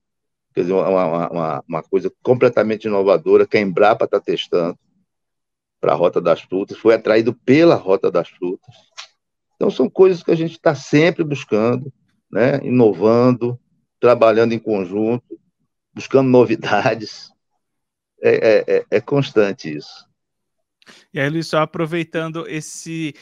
Quer 0.55 0.63
dizer, 0.63 0.73
uma, 0.73 1.29
uma, 1.29 1.65
uma 1.69 1.83
coisa 1.83 2.11
completamente 2.23 2.87
inovadora 2.87 3.47
que 3.47 3.59
a 3.59 3.61
Embrapa 3.61 4.07
está 4.07 4.19
testando 4.19 4.79
para 5.79 5.93
a 5.93 5.95
Rota 5.95 6.23
das 6.23 6.41
Frutas, 6.41 6.79
foi 6.79 6.95
atraído 6.95 7.35
pela 7.35 7.75
Rota 7.75 8.11
das 8.11 8.31
Frutas. 8.31 8.75
Então, 9.57 9.71
são 9.71 9.87
coisas 9.91 10.23
que 10.23 10.31
a 10.31 10.35
gente 10.35 10.53
está 10.53 10.75
sempre 10.75 11.23
buscando, 11.23 11.93
né? 12.33 12.61
inovando, 12.63 13.61
trabalhando 14.01 14.55
em 14.55 14.59
conjunto, 14.59 15.39
buscando 15.93 16.31
novidades. 16.31 17.31
É, 18.23 18.35
é, 18.35 18.77
é, 18.77 18.87
é 18.91 19.01
constante 19.01 19.77
isso. 19.77 20.09
E 21.13 21.21
aí, 21.21 21.29
Luiz, 21.29 21.47
só 21.47 21.59
aproveitando 21.59 22.47
esse 22.49 23.15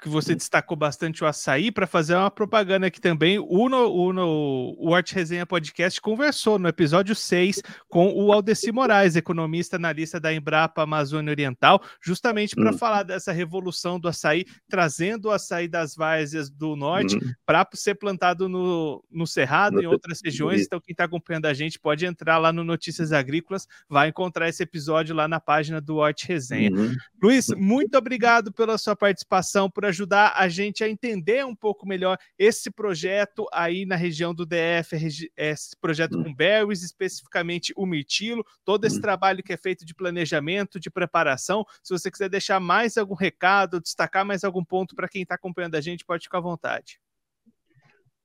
que 0.00 0.08
você 0.08 0.34
destacou 0.34 0.76
bastante 0.76 1.24
o 1.24 1.26
açaí, 1.26 1.72
para 1.72 1.86
fazer 1.86 2.14
uma 2.14 2.30
propaganda 2.30 2.86
aqui 2.86 3.00
também. 3.00 3.38
O, 3.38 3.68
no, 3.68 3.90
o, 3.90 4.12
no, 4.12 4.76
o 4.78 4.94
Arte 4.94 5.14
Resenha 5.14 5.46
Podcast 5.46 6.00
conversou 6.00 6.58
no 6.58 6.68
episódio 6.68 7.14
6 7.14 7.62
com 7.88 8.12
o 8.12 8.32
Aldeci 8.32 8.70
Moraes, 8.70 9.16
economista 9.16 9.76
analista 9.76 10.20
da 10.20 10.32
Embrapa 10.32 10.82
Amazônia 10.82 11.30
Oriental, 11.30 11.82
justamente 12.02 12.54
para 12.54 12.70
uhum. 12.70 12.78
falar 12.78 13.02
dessa 13.02 13.32
revolução 13.32 13.98
do 13.98 14.08
açaí, 14.08 14.44
trazendo 14.68 15.26
o 15.26 15.30
açaí 15.30 15.66
das 15.66 15.94
várzeas 15.94 16.50
do 16.50 16.76
norte 16.76 17.16
uhum. 17.16 17.32
para 17.44 17.66
ser 17.74 17.94
plantado 17.96 18.48
no, 18.48 19.04
no 19.10 19.26
Cerrado, 19.26 19.82
em 19.82 19.86
outras 19.86 20.20
regiões. 20.24 20.62
Então, 20.62 20.80
quem 20.80 20.92
está 20.92 21.04
acompanhando 21.04 21.46
a 21.46 21.54
gente 21.54 21.78
pode 21.78 22.06
entrar 22.06 22.38
lá 22.38 22.52
no 22.52 22.62
Notícias 22.62 23.12
Agrícolas, 23.12 23.66
vai 23.88 24.08
encontrar 24.08 24.48
esse 24.48 24.62
episódio 24.62 25.14
lá 25.14 25.26
na 25.26 25.40
página 25.40 25.80
do 25.80 26.02
Arte 26.02 26.28
Resenha. 26.28 26.70
Uhum. 26.70 26.94
Luiz, 27.22 27.48
muito 27.56 27.96
obrigado 27.96 28.52
pela 28.52 28.78
sua 28.78 28.94
participação 28.94 29.63
por 29.70 29.84
ajudar 29.84 30.34
a 30.36 30.48
gente 30.48 30.82
a 30.82 30.88
entender 30.88 31.44
um 31.44 31.54
pouco 31.54 31.86
melhor 31.86 32.18
esse 32.38 32.70
projeto 32.70 33.46
aí 33.52 33.86
na 33.86 33.96
região 33.96 34.34
do 34.34 34.46
DF, 34.46 35.30
esse 35.36 35.76
projeto 35.80 36.18
hum. 36.18 36.24
com 36.24 36.34
berries, 36.34 36.82
especificamente 36.82 37.72
o 37.76 37.86
mirtilo, 37.86 38.44
todo 38.64 38.84
esse 38.84 38.98
hum. 38.98 39.02
trabalho 39.02 39.42
que 39.42 39.52
é 39.52 39.56
feito 39.56 39.84
de 39.84 39.94
planejamento, 39.94 40.80
de 40.80 40.90
preparação. 40.90 41.64
Se 41.82 41.92
você 41.92 42.10
quiser 42.10 42.28
deixar 42.28 42.60
mais 42.60 42.96
algum 42.96 43.14
recado, 43.14 43.80
destacar 43.80 44.24
mais 44.24 44.44
algum 44.44 44.64
ponto 44.64 44.94
para 44.94 45.08
quem 45.08 45.22
está 45.22 45.34
acompanhando 45.34 45.74
a 45.74 45.80
gente, 45.80 46.04
pode 46.04 46.24
ficar 46.24 46.38
à 46.38 46.42
vontade. 46.42 46.98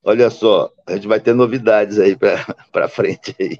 Olha 0.02 0.30
só, 0.30 0.72
a 0.86 0.94
gente 0.94 1.06
vai 1.06 1.20
ter 1.20 1.34
novidades 1.34 1.98
aí 1.98 2.16
para 2.16 2.88
frente 2.88 3.36
aí. 3.38 3.58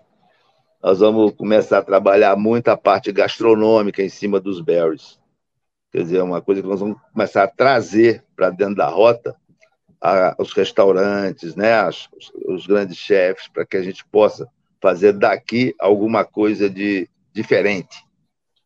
Nós 0.82 1.00
vamos 1.00 1.34
começar 1.34 1.78
a 1.78 1.82
trabalhar 1.82 2.34
muito 2.36 2.68
a 2.68 2.76
parte 2.76 3.12
gastronômica 3.12 4.02
em 4.02 4.08
cima 4.08 4.40
dos 4.40 4.62
berries. 4.62 5.19
Quer 5.90 6.02
dizer, 6.02 6.18
é 6.18 6.22
uma 6.22 6.40
coisa 6.40 6.62
que 6.62 6.68
nós 6.68 6.80
vamos 6.80 7.00
começar 7.12 7.42
a 7.42 7.48
trazer 7.48 8.24
para 8.36 8.50
dentro 8.50 8.76
da 8.76 8.88
rota 8.88 9.36
a, 10.00 10.34
os 10.38 10.52
restaurantes, 10.52 11.56
né, 11.56 11.74
as, 11.74 12.08
os, 12.12 12.32
os 12.46 12.66
grandes 12.66 12.96
chefes, 12.96 13.48
para 13.48 13.66
que 13.66 13.76
a 13.76 13.82
gente 13.82 14.04
possa 14.06 14.48
fazer 14.80 15.12
daqui 15.12 15.74
alguma 15.78 16.24
coisa 16.24 16.70
de 16.70 17.08
diferente 17.32 18.04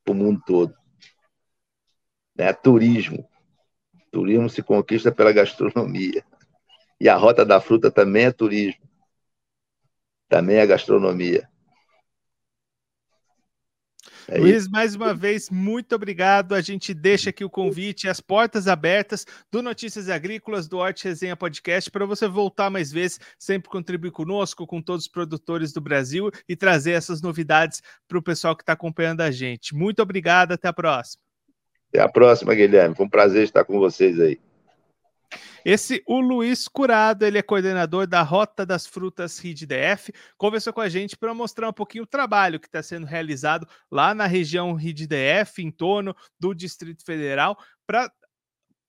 para 0.04 0.12
o 0.12 0.14
mundo 0.14 0.42
todo. 0.46 0.74
Né? 2.36 2.52
Turismo. 2.52 3.28
Turismo 4.10 4.48
se 4.48 4.62
conquista 4.62 5.10
pela 5.10 5.32
gastronomia. 5.32 6.24
E 7.00 7.08
a 7.08 7.16
Rota 7.16 7.44
da 7.44 7.60
Fruta 7.60 7.90
também 7.90 8.26
é 8.26 8.32
turismo. 8.32 8.82
Também 10.28 10.56
é 10.56 10.66
gastronomia. 10.66 11.48
É 14.28 14.38
Luiz, 14.38 14.62
isso. 14.62 14.70
mais 14.70 14.94
uma 14.94 15.14
vez, 15.14 15.50
muito 15.50 15.94
obrigado. 15.94 16.54
A 16.54 16.60
gente 16.60 16.94
deixa 16.94 17.30
aqui 17.30 17.44
o 17.44 17.50
convite, 17.50 18.08
as 18.08 18.20
portas 18.20 18.66
abertas 18.66 19.26
do 19.50 19.62
Notícias 19.62 20.08
Agrícolas, 20.08 20.66
do 20.66 20.78
Horte 20.78 21.04
Resenha 21.04 21.36
Podcast, 21.36 21.90
para 21.90 22.06
você 22.06 22.26
voltar 22.26 22.70
mais 22.70 22.90
vezes, 22.90 23.20
sempre 23.38 23.68
contribuir 23.68 24.12
conosco, 24.12 24.66
com 24.66 24.80
todos 24.80 25.04
os 25.04 25.10
produtores 25.10 25.72
do 25.72 25.80
Brasil 25.80 26.30
e 26.48 26.56
trazer 26.56 26.92
essas 26.92 27.20
novidades 27.20 27.82
para 28.08 28.18
o 28.18 28.22
pessoal 28.22 28.56
que 28.56 28.62
está 28.62 28.72
acompanhando 28.72 29.20
a 29.20 29.30
gente. 29.30 29.74
Muito 29.74 30.02
obrigado, 30.02 30.52
até 30.52 30.68
a 30.68 30.72
próxima. 30.72 31.22
Até 31.90 32.00
a 32.00 32.08
próxima, 32.08 32.54
Guilherme. 32.54 32.94
Foi 32.94 33.06
um 33.06 33.10
prazer 33.10 33.44
estar 33.44 33.64
com 33.64 33.78
vocês 33.78 34.18
aí. 34.20 34.38
Esse, 35.64 36.02
o 36.06 36.20
Luiz 36.20 36.68
Curado, 36.68 37.24
ele 37.24 37.38
é 37.38 37.42
coordenador 37.42 38.06
da 38.06 38.22
Rota 38.22 38.66
das 38.66 38.86
Frutas 38.86 39.38
RID-DF, 39.38 40.12
conversou 40.36 40.72
com 40.72 40.80
a 40.80 40.88
gente 40.88 41.16
para 41.16 41.32
mostrar 41.34 41.68
um 41.68 41.72
pouquinho 41.72 42.04
o 42.04 42.06
trabalho 42.06 42.60
que 42.60 42.66
está 42.66 42.82
sendo 42.82 43.06
realizado 43.06 43.66
lá 43.90 44.14
na 44.14 44.26
região 44.26 44.74
RID-DF, 44.74 45.62
em 45.62 45.70
torno 45.70 46.14
do 46.38 46.54
Distrito 46.54 47.04
Federal, 47.04 47.58
para 47.86 48.12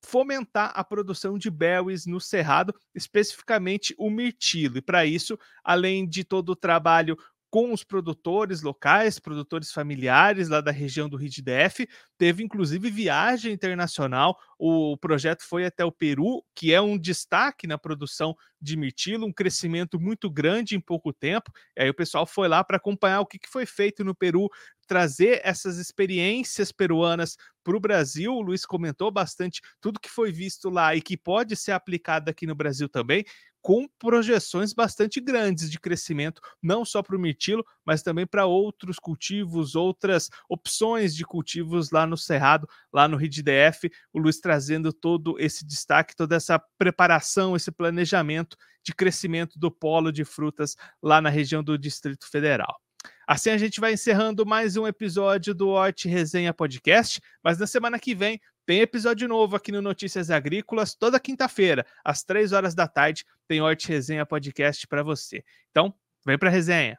fomentar 0.06 0.72
a 0.76 0.84
produção 0.84 1.38
de 1.38 1.50
berries 1.50 2.06
no 2.06 2.22
cerrado, 2.22 2.74
especificamente 2.94 3.96
o 3.98 4.10
mirtilo. 4.10 4.78
E 4.78 4.82
para 4.82 5.06
isso, 5.06 5.38
além 5.64 6.08
de 6.08 6.24
todo 6.24 6.50
o 6.50 6.56
trabalho 6.56 7.18
com 7.56 7.72
os 7.72 7.86
produtores 7.86 8.62
locais, 8.62 9.18
produtores 9.18 9.72
familiares 9.72 10.50
lá 10.50 10.60
da 10.60 10.72
região 10.72 11.08
do 11.08 11.16
RID-DF. 11.16 11.88
Teve 12.18 12.44
inclusive 12.44 12.92
viagem 12.92 13.54
internacional. 13.54 14.38
O 14.60 14.98
projeto 14.98 15.42
foi 15.48 15.66
até 15.66 15.86
o 15.86 15.92
Peru, 15.92 16.44
que 16.54 16.74
é 16.74 16.82
um 16.82 16.98
destaque 16.98 17.66
na 17.66 17.78
produção 17.78 18.36
de 18.60 18.76
mirtilo, 18.76 19.26
um 19.26 19.32
crescimento 19.32 19.98
muito 19.98 20.30
grande 20.30 20.76
em 20.76 20.82
pouco 20.82 21.14
tempo. 21.14 21.50
E 21.78 21.84
aí 21.84 21.90
o 21.90 21.94
pessoal 21.94 22.26
foi 22.26 22.50
lá 22.50 22.62
para 22.62 22.76
acompanhar 22.76 23.22
o 23.22 23.26
que, 23.26 23.40
que 23.40 23.48
foi 23.48 23.66
feito 23.66 24.04
no 24.04 24.14
Peru, 24.14 24.50
trazer 24.86 25.40
essas 25.42 25.78
experiências 25.78 26.74
peruanas 26.74 27.38
para 27.64 27.78
o 27.78 27.80
Brasil. 27.80 28.34
O 28.34 28.42
Luiz 28.42 28.66
comentou 28.66 29.10
bastante 29.12 29.62
tudo 29.80 30.00
que 30.00 30.10
foi 30.10 30.30
visto 30.30 30.70
lá 30.70 30.94
e 30.94 31.02
que 31.02 31.16
pode 31.16 31.56
ser 31.56 31.72
aplicado 31.72 32.30
aqui 32.30 32.46
no 32.46 32.54
Brasil 32.54 32.90
também 32.90 33.24
com 33.66 33.88
projeções 33.98 34.74
bastante 34.74 35.20
grandes 35.20 35.72
de 35.72 35.80
crescimento, 35.80 36.40
não 36.62 36.86
só 36.86 37.02
para 37.02 37.16
o 37.16 37.20
mirtilo, 37.20 37.66
mas 37.84 38.04
também 38.04 38.24
para 38.24 38.46
outros 38.46 39.00
cultivos, 39.00 39.74
outras 39.74 40.30
opções 40.48 41.16
de 41.16 41.26
cultivos 41.26 41.90
lá 41.90 42.06
no 42.06 42.16
Cerrado, 42.16 42.70
lá 42.94 43.08
no 43.08 43.18
RIDDF. 43.18 43.90
O 44.14 44.20
Luiz 44.20 44.40
trazendo 44.40 44.94
todo 44.94 45.36
esse 45.40 45.66
destaque, 45.66 46.16
toda 46.16 46.36
essa 46.36 46.62
preparação, 46.78 47.56
esse 47.56 47.72
planejamento 47.72 48.56
de 48.84 48.94
crescimento 48.94 49.58
do 49.58 49.72
polo 49.72 50.12
de 50.12 50.24
frutas 50.24 50.76
lá 51.02 51.20
na 51.20 51.32
região 51.32 51.64
do 51.64 51.76
Distrito 51.76 52.30
Federal. 52.30 52.80
Assim 53.28 53.50
a 53.50 53.58
gente 53.58 53.80
vai 53.80 53.94
encerrando 53.94 54.46
mais 54.46 54.78
um 54.78 54.86
episódio 54.86 55.56
do 55.56 55.70
Horti 55.70 56.08
Resenha 56.08 56.54
Podcast, 56.54 57.20
mas 57.44 57.58
na 57.58 57.66
semana 57.66 57.98
que 57.98 58.14
vem 58.14 58.40
tem 58.66 58.82
episódio 58.82 59.28
novo 59.28 59.56
aqui 59.56 59.72
no 59.72 59.82
Notícias 59.82 60.32
Agrícolas, 60.32 60.96
toda 60.96 61.20
quinta-feira, 61.20 61.86
às 62.04 62.24
três 62.24 62.52
horas 62.52 62.74
da 62.74 62.88
tarde, 62.88 63.26
tem 63.48 63.62
Horti 63.62 63.88
Resenha 63.90 64.26
Podcast 64.26 64.88
para 64.88 65.04
você. 65.04 65.44
Então, 65.70 65.94
vem 66.26 66.38
para 66.38 66.50
resenha. 66.50 66.98